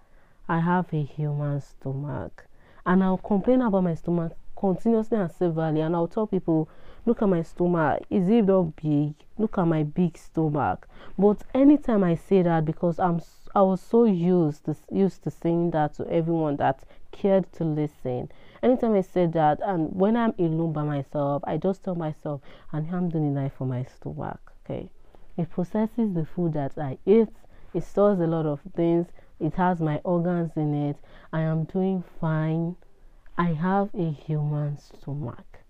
I 0.48 0.60
have 0.60 0.92
a 0.92 1.02
human 1.02 1.60
stomach. 1.60 2.46
And 2.86 3.02
I'll 3.02 3.18
complain 3.18 3.62
about 3.62 3.84
my 3.84 3.94
stomach 3.94 4.32
continuously 4.56 5.18
and 5.18 5.30
severally. 5.30 5.80
And 5.80 5.94
I'll 5.94 6.08
tell 6.08 6.26
people, 6.26 6.68
look 7.06 7.22
at 7.22 7.28
my 7.28 7.42
stomach. 7.42 8.02
Is 8.10 8.28
it 8.28 8.42
not 8.42 8.76
big? 8.76 9.14
Look 9.36 9.58
at 9.58 9.66
my 9.66 9.82
big 9.82 10.16
stomach. 10.16 10.88
But 11.18 11.42
anytime 11.54 12.04
I 12.04 12.14
say 12.14 12.42
that, 12.42 12.64
because 12.64 12.98
I'm 12.98 13.20
I 13.54 13.62
was 13.62 13.80
so 13.80 14.04
used 14.04 14.66
to 14.66 14.76
used 14.92 15.24
to 15.24 15.30
saying 15.30 15.70
that 15.70 15.94
to 15.94 16.06
everyone 16.10 16.56
that 16.56 16.84
cared 17.12 17.50
to 17.54 17.64
listen. 17.64 18.30
Anytime 18.62 18.94
I 18.94 19.00
said 19.00 19.32
that, 19.32 19.60
and 19.62 19.94
when 19.94 20.16
I'm 20.16 20.34
alone 20.38 20.72
by 20.72 20.82
myself, 20.82 21.42
I 21.46 21.56
just 21.56 21.82
tell 21.82 21.94
myself, 21.94 22.42
Alhamdulillah 22.74 23.50
for 23.56 23.66
my 23.66 23.84
stomach. 23.84 24.52
Okay. 24.64 24.90
It 25.38 25.50
processes 25.50 26.14
the 26.14 26.26
food 26.26 26.54
that 26.54 26.72
I 26.76 26.98
eat. 27.06 27.28
It 27.72 27.84
stores 27.84 28.18
a 28.18 28.26
lot 28.26 28.44
of 28.44 28.60
things. 28.74 29.06
It 29.38 29.54
has 29.54 29.80
my 29.80 30.00
organs 30.02 30.50
in 30.56 30.74
it. 30.74 30.96
I 31.32 31.42
am 31.42 31.62
doing 31.62 32.02
fine. 32.20 32.74
I 33.38 33.52
have 33.52 33.94
a 33.94 34.10
human 34.10 34.78
stomach. 34.78 35.60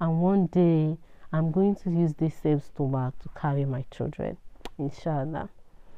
And 0.00 0.22
one 0.22 0.46
day 0.46 0.96
I'm 1.32 1.50
going 1.50 1.74
to 1.74 1.90
use 1.90 2.14
this 2.14 2.36
same 2.36 2.60
stomach 2.60 3.18
to 3.18 3.28
carry 3.30 3.64
my 3.64 3.84
children. 3.90 4.36
Inshallah. 4.78 5.48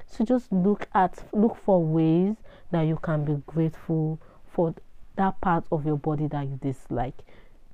So 0.06 0.24
just 0.24 0.50
look 0.50 0.88
at 0.94 1.22
look 1.34 1.54
for 1.54 1.84
ways 1.84 2.36
that 2.70 2.82
you 2.82 2.96
can 2.96 3.26
be 3.26 3.42
grateful 3.46 4.18
for 4.50 4.74
that 5.16 5.38
part 5.42 5.64
of 5.70 5.84
your 5.84 5.98
body 5.98 6.28
that 6.28 6.48
you 6.48 6.58
dislike. 6.62 7.24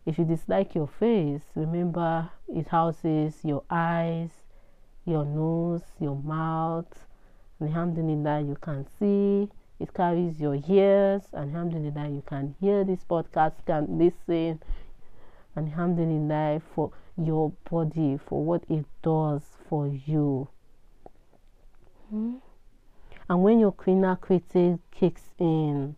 If 0.05 0.19
you 0.19 0.25
dislike 0.25 0.75
your 0.75 0.89
face, 0.89 1.43
remember 1.55 2.31
it 2.49 2.69
houses 2.69 3.35
your 3.43 3.63
eyes, 3.71 4.31
your 5.05 5.25
nose, 5.25 5.83
your 6.01 6.17
mouth. 6.17 7.07
And 7.59 7.69
alhamdulillah, 7.69 8.43
you 8.43 8.57
can 8.61 8.87
see. 8.99 9.51
It 9.79 9.93
carries 9.93 10.41
your 10.41 10.59
ears. 10.69 11.23
And 11.33 11.55
alhamdulillah, 11.55 12.09
you 12.09 12.23
can 12.27 12.55
hear 12.61 12.85
this 12.85 13.05
podcast, 13.05 13.55
can 13.67 13.99
listen. 13.99 14.61
And 15.55 15.69
alhamdulillah, 15.69 16.63
for 16.75 16.93
your 17.17 17.53
body, 17.71 18.19
for 18.27 18.45
what 18.45 18.65
it 18.69 18.85
does 19.03 19.43
for 19.69 19.89
you. 19.89 20.49
Hmm? 22.11 22.37
And 23.29 23.43
when 23.43 23.59
your 23.59 23.75
inner 23.87 24.17
critic 24.17 24.79
kicks 24.91 25.35
in, 25.39 25.97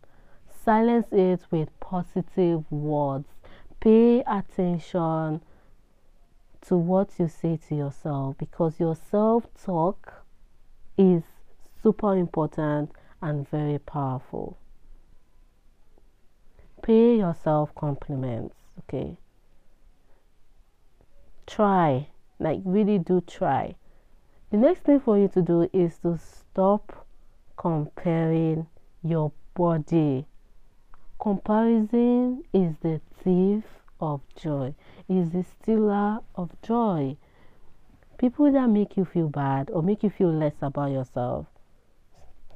silence 0.64 1.06
it 1.12 1.40
with 1.50 1.68
positive 1.80 2.70
words 2.70 3.28
pay 3.80 4.20
attention 4.26 5.40
to 6.68 6.76
what 6.76 7.11
you 7.18 7.28
say 7.28 7.59
to 7.68 7.74
yourself 7.74 8.37
because 8.38 8.78
your 8.78 8.94
self 8.94 9.44
talk 9.64 10.24
is 10.96 11.22
super 11.83 12.16
important 12.16 12.90
and 13.20 13.48
very 13.48 13.78
powerful. 13.78 14.57
Pay 16.83 17.18
yourself 17.18 17.74
compliments, 17.74 18.54
okay? 18.81 19.16
Try, 21.46 22.09
like, 22.38 22.61
really 22.64 22.98
do 22.98 23.20
try. 23.20 23.74
The 24.50 24.57
next 24.57 24.81
thing 24.81 25.00
for 25.00 25.18
you 25.18 25.28
to 25.28 25.42
do 25.42 25.68
is 25.72 25.98
to 25.98 26.18
stop 26.18 27.07
comparing 27.57 28.66
your 29.02 29.33
body 29.54 30.26
Comparison 31.20 32.44
is 32.52 32.76
the 32.81 33.00
thief 33.24 33.64
of 34.00 34.20
joy, 34.37 34.72
is 35.08 35.30
the 35.30 35.42
stealer 35.42 36.20
of 36.34 36.50
joy. 36.62 37.16
People 38.18 38.52
that 38.52 38.68
make 38.68 38.96
you 38.96 39.04
feel 39.04 39.28
bad 39.28 39.70
or 39.70 39.82
make 39.82 40.02
you 40.02 40.10
feel 40.10 40.32
less 40.32 40.54
about 40.60 40.90
yourself, 40.90 41.46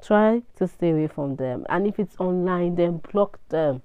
try 0.02 0.42
to 0.56 0.66
stay 0.66 0.90
away 0.90 1.06
from 1.06 1.36
them. 1.36 1.64
And 1.68 1.86
if 1.86 1.98
it's 1.98 2.16
online, 2.18 2.74
then 2.74 2.98
block 3.12 3.38
them. 3.48 3.82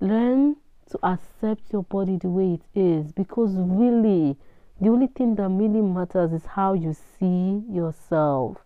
Learn 0.00 0.56
to 0.90 0.98
accept 1.02 1.72
your 1.72 1.82
body 1.82 2.16
the 2.16 2.28
way 2.28 2.54
it 2.54 2.78
is 2.78 3.12
because 3.12 3.54
really, 3.54 4.36
the 4.80 4.88
only 4.88 5.06
thing 5.08 5.34
that 5.36 5.48
really 5.48 5.80
matters 5.80 6.32
is 6.32 6.44
how 6.46 6.74
you 6.74 6.94
see 7.18 7.62
yourself. 7.70 8.58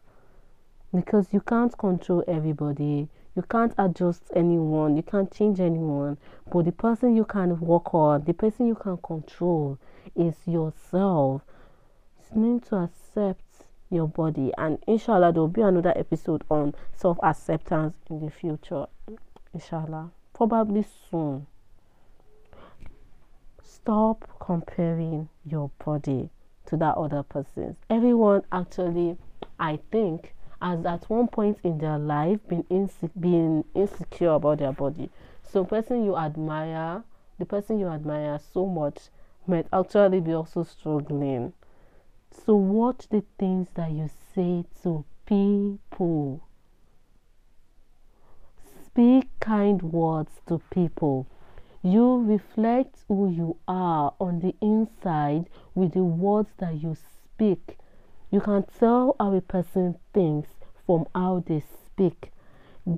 Because 0.94 1.32
you 1.32 1.40
can't 1.40 1.76
control 1.76 2.24
everybody, 2.26 3.08
you 3.36 3.42
can't 3.42 3.74
adjust 3.76 4.22
anyone, 4.34 4.96
you 4.96 5.02
can't 5.02 5.30
change 5.30 5.60
anyone. 5.60 6.16
But 6.50 6.64
the 6.64 6.72
person 6.72 7.14
you 7.14 7.26
can 7.26 7.60
work 7.60 7.94
on, 7.94 8.24
the 8.24 8.32
person 8.32 8.66
you 8.66 8.74
can 8.74 8.96
control 8.96 9.78
is 10.16 10.34
yourself. 10.46 11.42
It's 12.18 12.34
meant 12.34 12.64
to 12.68 12.76
accept 12.76 13.42
your 13.90 14.08
body, 14.08 14.52
and 14.56 14.78
inshallah, 14.86 15.32
there 15.32 15.42
will 15.42 15.48
be 15.48 15.60
another 15.60 15.92
episode 15.96 16.42
on 16.50 16.74
self 16.94 17.18
acceptance 17.22 17.94
in 18.08 18.24
the 18.24 18.30
future. 18.30 18.86
Inshallah, 19.52 20.10
probably 20.32 20.84
soon. 21.10 21.46
Stop 23.62 24.28
comparing 24.40 25.28
your 25.44 25.70
body 25.84 26.30
to 26.66 26.76
that 26.78 26.96
other 26.96 27.22
person's. 27.22 27.76
Everyone 27.90 28.42
actually, 28.50 29.16
I 29.60 29.78
think, 29.92 30.34
has 30.60 30.84
at 30.86 31.08
one 31.10 31.28
point 31.28 31.58
in 31.62 31.78
their 31.78 31.98
life 31.98 32.40
been 32.48 32.64
inse- 32.64 33.10
being 33.18 33.64
insecure 33.74 34.30
about 34.30 34.58
their 34.58 34.72
body. 34.72 35.10
So, 35.42 35.64
person 35.64 36.04
you 36.04 36.16
admire, 36.16 37.02
the 37.38 37.44
person 37.44 37.78
you 37.78 37.88
admire 37.88 38.38
so 38.52 38.66
much, 38.66 39.10
might 39.46 39.66
actually 39.72 40.20
be 40.20 40.32
also 40.32 40.64
struggling. 40.64 41.52
So, 42.30 42.54
watch 42.56 43.08
the 43.08 43.24
things 43.38 43.68
that 43.74 43.90
you 43.92 44.10
say 44.34 44.64
to 44.82 45.04
people. 45.26 46.42
Speak 48.84 49.28
kind 49.40 49.82
words 49.82 50.40
to 50.46 50.60
people. 50.70 51.26
You 51.82 52.22
reflect 52.22 53.04
who 53.08 53.28
you 53.30 53.56
are 53.68 54.14
on 54.18 54.40
the 54.40 54.54
inside 54.60 55.48
with 55.74 55.92
the 55.92 56.02
words 56.02 56.50
that 56.58 56.82
you 56.82 56.96
speak. 56.96 57.78
You 58.36 58.42
can 58.42 58.64
tell 58.64 59.16
how 59.18 59.32
a 59.32 59.40
person 59.40 59.96
thinks 60.12 60.50
from 60.84 61.06
how 61.14 61.42
they 61.46 61.60
speak. 61.60 62.32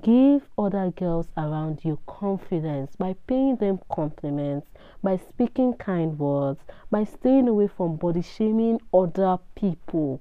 Give 0.01 0.45
other 0.57 0.91
girls 0.91 1.29
around 1.37 1.85
you 1.85 1.97
confidence 2.05 2.97
by 2.97 3.15
paying 3.25 3.55
them 3.55 3.79
compliments, 3.89 4.67
by 5.01 5.15
speaking 5.15 5.75
kind 5.75 6.19
words, 6.19 6.59
by 6.91 7.05
staying 7.05 7.47
away 7.47 7.69
from 7.69 7.95
body 7.95 8.21
shaming 8.21 8.81
other 8.93 9.37
people. 9.55 10.19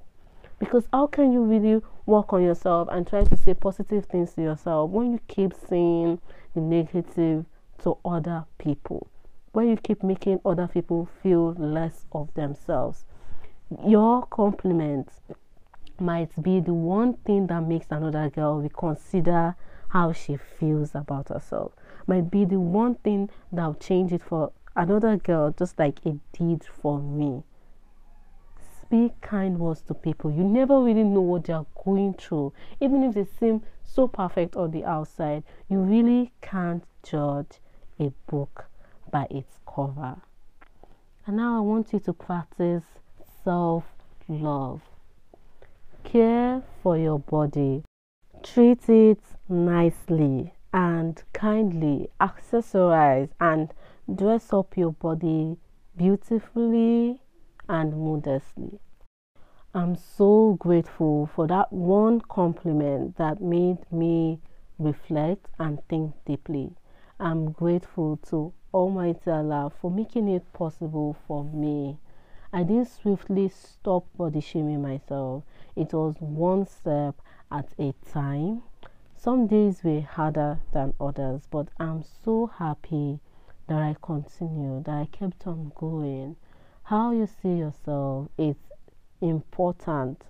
Because 0.61 0.87
how 0.93 1.09
can 1.09 1.33
you 1.33 1.43
really 1.43 1.83
work 2.07 2.33
on 2.33 2.45
yourself 2.45 2.87
and 2.93 3.05
try 3.05 3.25
to 3.25 3.37
say 3.37 3.55
positive 3.55 4.05
things 4.05 4.35
to 4.35 4.43
yourself 4.43 4.89
when 4.89 5.11
you 5.11 5.19
keep 5.27 5.53
saying 5.53 6.21
the 6.55 6.61
negative 6.61 7.45
to 7.83 7.99
other 8.05 8.45
people? 8.59 9.09
When 9.51 9.69
you 9.69 9.79
keep 9.79 10.05
making 10.05 10.43
other 10.45 10.69
people 10.69 11.09
feel 11.21 11.55
less 11.55 12.07
of 12.13 12.33
themselves? 12.35 13.05
Your 13.85 14.25
compliments 14.27 15.21
might 16.01 16.43
be 16.43 16.59
the 16.59 16.73
one 16.73 17.15
thing 17.15 17.49
that 17.49 17.61
makes 17.61 17.89
another 17.91 18.31
girl 18.31 18.61
reconsider 18.61 19.57
how 19.89 20.13
she 20.13 20.37
feels 20.37 20.95
about 20.95 21.29
herself. 21.29 21.73
Might 22.07 22.31
be 22.31 22.47
the 22.47 22.59
one 22.59 22.95
thing 22.95 23.29
that 23.53 23.67
will 23.67 23.75
change 23.75 24.13
it 24.13 24.23
for 24.23 24.53
another 24.75 25.19
girl, 25.19 25.51
just 25.51 25.79
like 25.79 26.05
it 26.07 26.17
did 26.33 26.65
for 26.65 26.99
me. 26.99 27.43
Speak 28.81 29.21
kind 29.21 29.59
words 29.59 29.83
to 29.83 29.95
people. 29.95 30.31
You 30.31 30.45
never 30.45 30.81
really 30.81 31.05
know 31.05 31.21
what 31.21 31.45
they 31.45 31.53
are 31.53 31.67
going 31.85 32.15
through. 32.15 32.55
Even 32.81 33.03
if 33.03 33.15
they 33.15 33.25
seem 33.25 33.63
so 33.85 34.09
perfect 34.09 34.57
on 34.57 34.71
the 34.71 34.87
outside, 34.87 35.43
you 35.69 35.81
really 35.81 36.33
can't 36.41 36.85
judge 37.03 37.61
a 38.01 38.13
book 38.31 38.71
by 39.11 39.27
its 39.31 39.59
cover. 39.67 40.17
And 41.27 41.37
now 41.37 41.59
I 41.59 41.61
want 41.61 41.93
you 41.93 42.01
to 42.01 42.15
practice 42.15 42.85
self 43.49 43.85
love. 44.29 44.83
Care 46.05 46.63
for 46.83 46.99
your 46.99 47.19
body. 47.19 47.83
Treat 48.43 48.87
it 48.91 49.23
nicely 49.49 50.53
and 50.71 51.23
kindly. 51.33 52.11
Accessorize 52.21 53.31
and 53.41 53.73
dress 54.15 54.53
up 54.53 54.77
your 54.77 54.93
body 54.93 55.57
beautifully 55.97 57.23
and 57.71 57.97
modestly. 57.97 58.81
I'm 59.73 59.97
so 59.97 60.59
grateful 60.61 61.31
for 61.35 61.47
that 61.47 61.73
one 61.73 62.21
compliment 62.21 63.17
that 63.17 63.41
made 63.41 63.91
me 63.91 64.41
reflect 64.79 65.47
and 65.59 65.79
think 65.89 66.13
deeply. 66.27 66.75
I'm 67.19 67.53
grateful 67.53 68.19
to 68.29 68.53
Almighty 68.75 69.31
Allah 69.31 69.73
for 69.81 69.91
making 69.91 70.29
it 70.29 70.53
possible 70.53 71.17
for 71.27 71.45
me. 71.45 71.97
I 72.51 72.63
didn't 72.63 72.89
swiftly 72.89 73.51
stop 73.51 74.07
body 74.17 74.41
shaming 74.41 74.81
myself. 74.81 75.45
It 75.77 75.93
was 75.93 76.15
one 76.19 76.67
step 76.67 77.21
at 77.53 77.75
a 77.79 77.93
time. 78.11 78.63
Some 79.15 79.47
days 79.47 79.85
were 79.85 80.01
harder 80.01 80.61
than 80.73 80.95
others, 80.99 81.47
but 81.51 81.69
I'm 81.79 82.03
so 82.03 82.47
happy 82.47 83.21
that 83.67 83.83
I 83.83 83.97
continued, 84.01 84.85
that 84.85 84.97
I 84.97 85.07
kept 85.13 85.47
on 85.47 85.73
going. 85.75 86.37
How 86.85 87.13
you 87.13 87.27
see 87.27 87.57
yourself 87.57 88.29
is 88.39 88.57
important. 89.21 90.23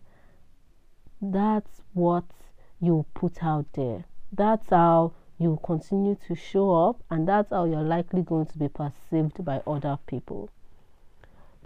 That's 1.22 1.82
what 1.92 2.24
you 2.80 3.06
put 3.14 3.44
out 3.44 3.66
there. 3.74 4.06
That's 4.32 4.70
how 4.70 5.12
you 5.38 5.60
continue 5.62 6.16
to 6.26 6.34
show 6.34 6.88
up, 6.88 7.00
and 7.10 7.28
that's 7.28 7.50
how 7.50 7.64
you're 7.64 7.82
likely 7.82 8.22
going 8.22 8.46
to 8.46 8.58
be 8.58 8.68
perceived 8.68 9.44
by 9.44 9.62
other 9.68 9.98
people. 10.08 10.50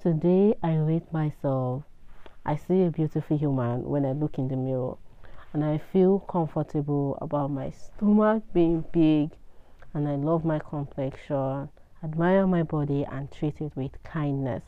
Today, 0.02 0.56
I 0.64 0.74
rate 0.78 1.12
myself 1.12 1.84
I 2.44 2.56
see 2.56 2.82
a 2.82 2.90
beautiful 2.90 3.38
human 3.38 3.84
when 3.84 4.04
I 4.04 4.10
look 4.10 4.36
in 4.36 4.48
the 4.48 4.56
mirror, 4.56 4.96
and 5.52 5.64
I 5.64 5.78
feel 5.78 6.18
comfortable 6.18 7.16
about 7.20 7.52
my 7.52 7.70
stomach 7.70 8.42
being 8.52 8.84
big, 8.90 9.30
and 9.94 10.08
I 10.08 10.16
love 10.16 10.44
my 10.44 10.58
complexion, 10.58 11.68
admire 12.02 12.48
my 12.48 12.64
body, 12.64 13.04
and 13.04 13.30
treat 13.30 13.60
it 13.60 13.76
with 13.76 14.02
kindness. 14.02 14.64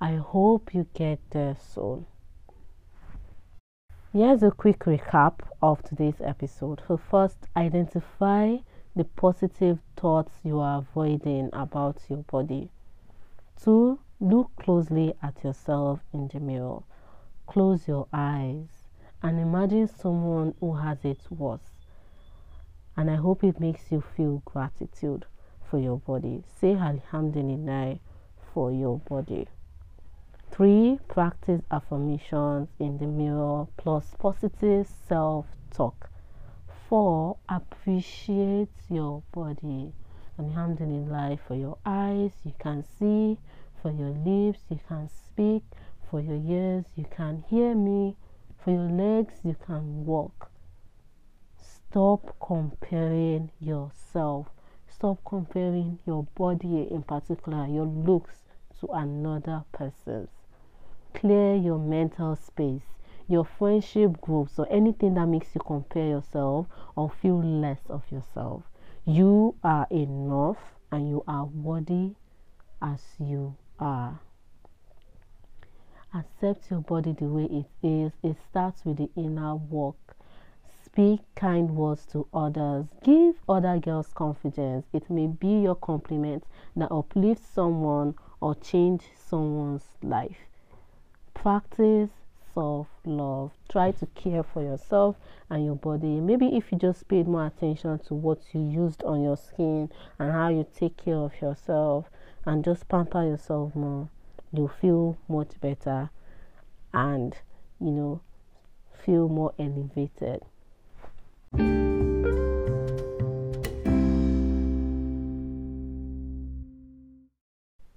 I 0.00 0.14
hope 0.14 0.72
you 0.72 0.86
get 0.94 1.18
there 1.30 1.56
soon. 1.58 2.06
Here's 4.12 4.44
a 4.44 4.52
quick 4.52 4.84
recap 4.84 5.40
of 5.60 5.82
today's 5.82 6.20
episode. 6.20 6.80
So, 6.86 6.96
first, 6.96 7.48
identify 7.56 8.58
the 8.94 9.02
positive 9.02 9.80
thoughts 9.96 10.38
you 10.44 10.60
are 10.60 10.78
avoiding 10.78 11.50
about 11.52 12.02
your 12.08 12.18
body. 12.18 12.70
Two, 13.60 13.98
Look 14.24 14.56
closely 14.56 15.12
at 15.22 15.44
yourself 15.44 16.00
in 16.14 16.28
the 16.28 16.40
mirror. 16.40 16.78
Close 17.46 17.86
your 17.86 18.06
eyes 18.10 18.86
and 19.22 19.38
imagine 19.38 19.86
someone 19.86 20.54
who 20.60 20.76
has 20.76 21.04
it 21.04 21.20
worse. 21.30 21.82
And 22.96 23.10
I 23.10 23.16
hope 23.16 23.44
it 23.44 23.60
makes 23.60 23.92
you 23.92 24.00
feel 24.00 24.40
gratitude 24.46 25.26
for 25.68 25.78
your 25.78 25.98
body. 25.98 26.42
Say 26.58 26.74
Alhamdulillah 26.74 27.98
for 28.54 28.72
your 28.72 28.98
body. 29.00 29.46
Three, 30.50 31.00
practice 31.06 31.60
affirmations 31.70 32.70
in 32.78 32.96
the 32.96 33.06
mirror 33.06 33.66
plus 33.76 34.14
positive 34.18 34.88
self 35.06 35.44
talk. 35.70 36.08
Four, 36.88 37.36
appreciate 37.46 38.72
your 38.88 39.22
body. 39.32 39.92
Alhamdulillah 40.38 41.40
for 41.46 41.56
your 41.56 41.76
eyes, 41.84 42.32
you 42.42 42.54
can 42.58 42.82
see 42.98 43.36
for 43.84 43.90
your 43.90 44.16
lips, 44.24 44.60
you 44.70 44.80
can 44.88 45.10
speak. 45.10 45.62
For 46.10 46.18
your 46.18 46.36
ears, 46.36 46.86
you 46.96 47.04
can 47.04 47.44
hear 47.50 47.74
me. 47.74 48.16
For 48.56 48.70
your 48.70 48.88
legs, 48.88 49.34
you 49.44 49.54
can 49.66 50.06
walk. 50.06 50.50
Stop 51.58 52.34
comparing 52.40 53.50
yourself. 53.60 54.46
Stop 54.88 55.18
comparing 55.26 55.98
your 56.06 56.22
body, 56.34 56.88
in 56.90 57.02
particular, 57.02 57.66
your 57.66 57.84
looks, 57.84 58.44
to 58.80 58.86
another 58.86 59.64
person's. 59.72 60.30
Clear 61.12 61.54
your 61.54 61.78
mental 61.78 62.36
space, 62.36 62.88
your 63.28 63.44
friendship 63.44 64.18
groups, 64.22 64.58
or 64.58 64.66
anything 64.70 65.12
that 65.16 65.26
makes 65.26 65.54
you 65.54 65.60
compare 65.60 66.08
yourself 66.08 66.68
or 66.96 67.10
feel 67.10 67.42
less 67.42 67.80
of 67.90 68.10
yourself. 68.10 68.62
You 69.04 69.56
are 69.62 69.86
enough 69.90 70.56
and 70.90 71.06
you 71.06 71.22
are 71.28 71.44
worthy 71.44 72.14
as 72.80 73.02
you 73.18 73.56
are. 73.78 74.20
Accept 76.14 76.70
your 76.70 76.80
body 76.80 77.12
the 77.12 77.26
way 77.26 77.44
it 77.44 77.66
is. 77.86 78.12
It 78.22 78.36
starts 78.48 78.84
with 78.84 78.98
the 78.98 79.10
inner 79.16 79.56
work. 79.56 80.16
Speak 80.84 81.20
kind 81.34 81.74
words 81.74 82.06
to 82.12 82.28
others. 82.32 82.86
Give 83.02 83.34
other 83.48 83.78
girls 83.78 84.12
confidence. 84.14 84.86
It 84.92 85.10
may 85.10 85.26
be 85.26 85.62
your 85.62 85.74
compliment 85.74 86.44
that 86.76 86.92
uplifts 86.92 87.48
someone 87.48 88.14
or 88.40 88.54
change 88.54 89.02
someone's 89.16 89.88
life. 90.02 90.36
Practice 91.34 92.10
self 92.54 92.86
love. 93.04 93.50
Try 93.68 93.90
to 93.90 94.06
care 94.06 94.44
for 94.44 94.62
yourself 94.62 95.16
and 95.50 95.64
your 95.64 95.74
body. 95.74 96.20
Maybe 96.20 96.56
if 96.56 96.70
you 96.70 96.78
just 96.78 97.08
paid 97.08 97.26
more 97.26 97.46
attention 97.46 97.98
to 98.06 98.14
what 98.14 98.38
you 98.52 98.60
used 98.60 99.02
on 99.02 99.22
your 99.22 99.36
skin 99.36 99.90
and 100.20 100.30
how 100.30 100.48
you 100.48 100.64
take 100.76 100.96
care 100.96 101.16
of 101.16 101.32
yourself 101.42 102.08
and 102.46 102.64
just 102.64 102.88
pamper 102.88 103.24
yourself 103.24 103.74
more, 103.74 104.08
you'll 104.52 104.68
feel 104.68 105.16
much 105.28 105.60
better 105.60 106.10
and 106.92 107.36
you 107.80 107.90
know 107.90 108.20
feel 109.04 109.28
more 109.28 109.52
elevated. 109.58 110.42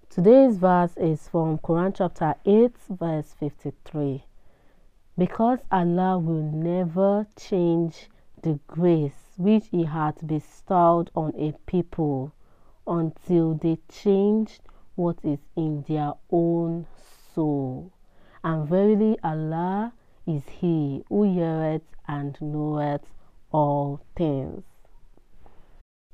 Today's 0.10 0.58
verse 0.58 0.98
is 0.98 1.28
from 1.28 1.60
Quran 1.60 1.96
chapter 1.96 2.34
8, 2.44 2.72
verse 2.90 3.36
53 3.40 4.24
because 5.18 5.60
Allah 5.72 6.20
will 6.20 6.42
never 6.42 7.26
change 7.36 8.10
the 8.42 8.60
grace 8.68 9.34
which 9.38 9.66
He 9.72 9.84
had 9.84 10.16
bestowed 10.26 11.10
on 11.16 11.34
a 11.38 11.54
people 11.66 12.32
until 12.88 13.54
they 13.54 13.78
changed 13.89 14.62
what 14.95 15.17
is 15.23 15.39
in 15.56 15.84
their 15.88 16.13
own 16.32 16.86
soul. 17.34 17.91
And 18.43 18.67
verily, 18.67 19.17
Allah 19.23 19.93
is 20.26 20.43
He 20.47 21.04
who 21.10 21.23
heareth 21.23 21.84
and 22.08 22.38
knoweth 22.41 23.06
all 23.52 24.02
things. 24.15 24.63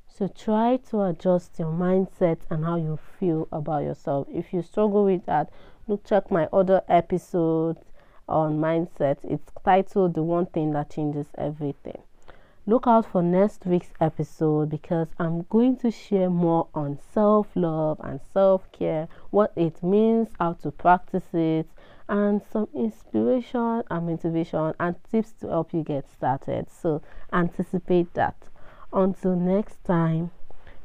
So 0.08 0.28
try 0.28 0.78
to 0.90 1.04
adjust 1.04 1.58
your 1.58 1.72
mindset 1.72 2.38
and 2.50 2.64
how 2.66 2.76
you 2.76 3.00
feel 3.20 3.48
about 3.52 3.84
yourself. 3.84 4.28
If 4.32 4.54
you 4.54 4.62
struggle 4.62 5.06
with 5.06 5.26
that, 5.26 5.50
look 5.88 6.04
check 6.06 6.30
my 6.30 6.48
other 6.54 6.84
episodes 6.88 7.82
on 8.30 8.60
mindset. 8.60 9.18
It's 9.24 9.52
titled 9.66 10.14
The 10.14 10.24
One 10.24 10.46
Thing 10.46 10.72
That 10.74 10.92
Changes 10.92 11.28
Everything. 11.36 12.04
Look 12.66 12.88
out 12.88 13.06
for 13.06 13.22
next 13.22 13.66
week's 13.66 13.92
episode 14.00 14.70
because 14.70 15.10
I'm 15.20 15.42
going 15.50 15.76
to 15.78 15.92
share 15.92 16.30
more 16.30 16.68
on 16.74 16.98
self 17.12 17.48
love 17.56 18.00
and 18.02 18.22
self 18.34 18.72
care, 18.72 19.10
what 19.32 19.52
it 19.58 19.84
means, 19.84 20.30
how 20.40 20.54
to 20.54 20.72
practice 20.72 21.34
it, 21.34 21.68
and 22.08 22.42
some 22.42 22.70
inspiration 22.74 23.84
and 23.92 24.08
motivation 24.08 24.74
and 24.80 24.96
tips 25.12 25.34
to 25.42 25.48
help 25.48 25.74
you 25.74 25.84
get 25.84 26.10
started. 26.10 26.68
So, 26.70 27.02
anticipate 27.34 28.14
that. 28.14 28.38
Until 28.94 29.36
next 29.36 29.84
time, 29.84 30.32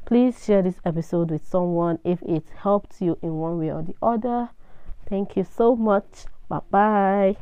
please 0.04 0.44
share 0.44 0.62
this 0.62 0.80
episode 0.84 1.30
with 1.30 1.46
someone 1.46 2.00
if 2.02 2.20
it 2.22 2.46
helped 2.62 3.00
you 3.00 3.18
in 3.22 3.34
one 3.34 3.56
way 3.56 3.70
or 3.70 3.82
the 3.82 3.94
other. 4.02 4.50
Thank 5.08 5.36
you 5.36 5.44
so 5.44 5.76
much. 5.76 6.24
Bye 6.48 6.60
bye. 6.70 7.36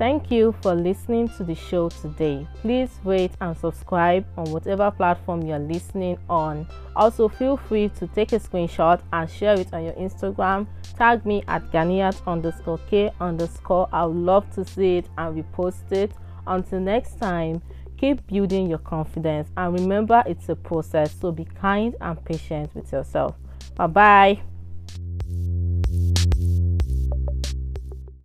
Thank 0.00 0.30
you 0.30 0.54
for 0.62 0.74
listening 0.74 1.28
to 1.36 1.44
the 1.44 1.54
show 1.54 1.90
today. 1.90 2.48
Please 2.62 2.88
rate 3.04 3.32
and 3.42 3.54
subscribe 3.54 4.24
on 4.38 4.50
whatever 4.50 4.90
platform 4.90 5.42
you're 5.42 5.58
listening 5.58 6.16
on. 6.26 6.66
Also, 6.96 7.28
feel 7.28 7.58
free 7.58 7.90
to 7.98 8.06
take 8.06 8.32
a 8.32 8.40
screenshot 8.40 9.02
and 9.12 9.28
share 9.28 9.60
it 9.60 9.68
on 9.74 9.84
your 9.84 9.92
Instagram. 9.92 10.66
Tag 10.96 11.26
me 11.26 11.44
at 11.48 11.70
Ganiyat 11.70 12.18
underscore 12.26 12.80
K 12.88 13.12
underscore. 13.20 13.90
I 13.92 14.06
would 14.06 14.16
love 14.16 14.50
to 14.54 14.64
see 14.64 14.96
it 14.96 15.06
and 15.18 15.44
repost 15.44 15.92
it. 15.92 16.12
Until 16.46 16.80
next 16.80 17.20
time, 17.20 17.60
keep 17.98 18.26
building 18.26 18.70
your 18.70 18.78
confidence 18.78 19.50
and 19.58 19.78
remember 19.78 20.24
it's 20.26 20.48
a 20.48 20.56
process, 20.56 21.14
so 21.20 21.30
be 21.30 21.44
kind 21.44 21.94
and 22.00 22.24
patient 22.24 22.74
with 22.74 22.90
yourself. 22.90 23.36
Bye 23.76 23.86
bye. 23.86 24.49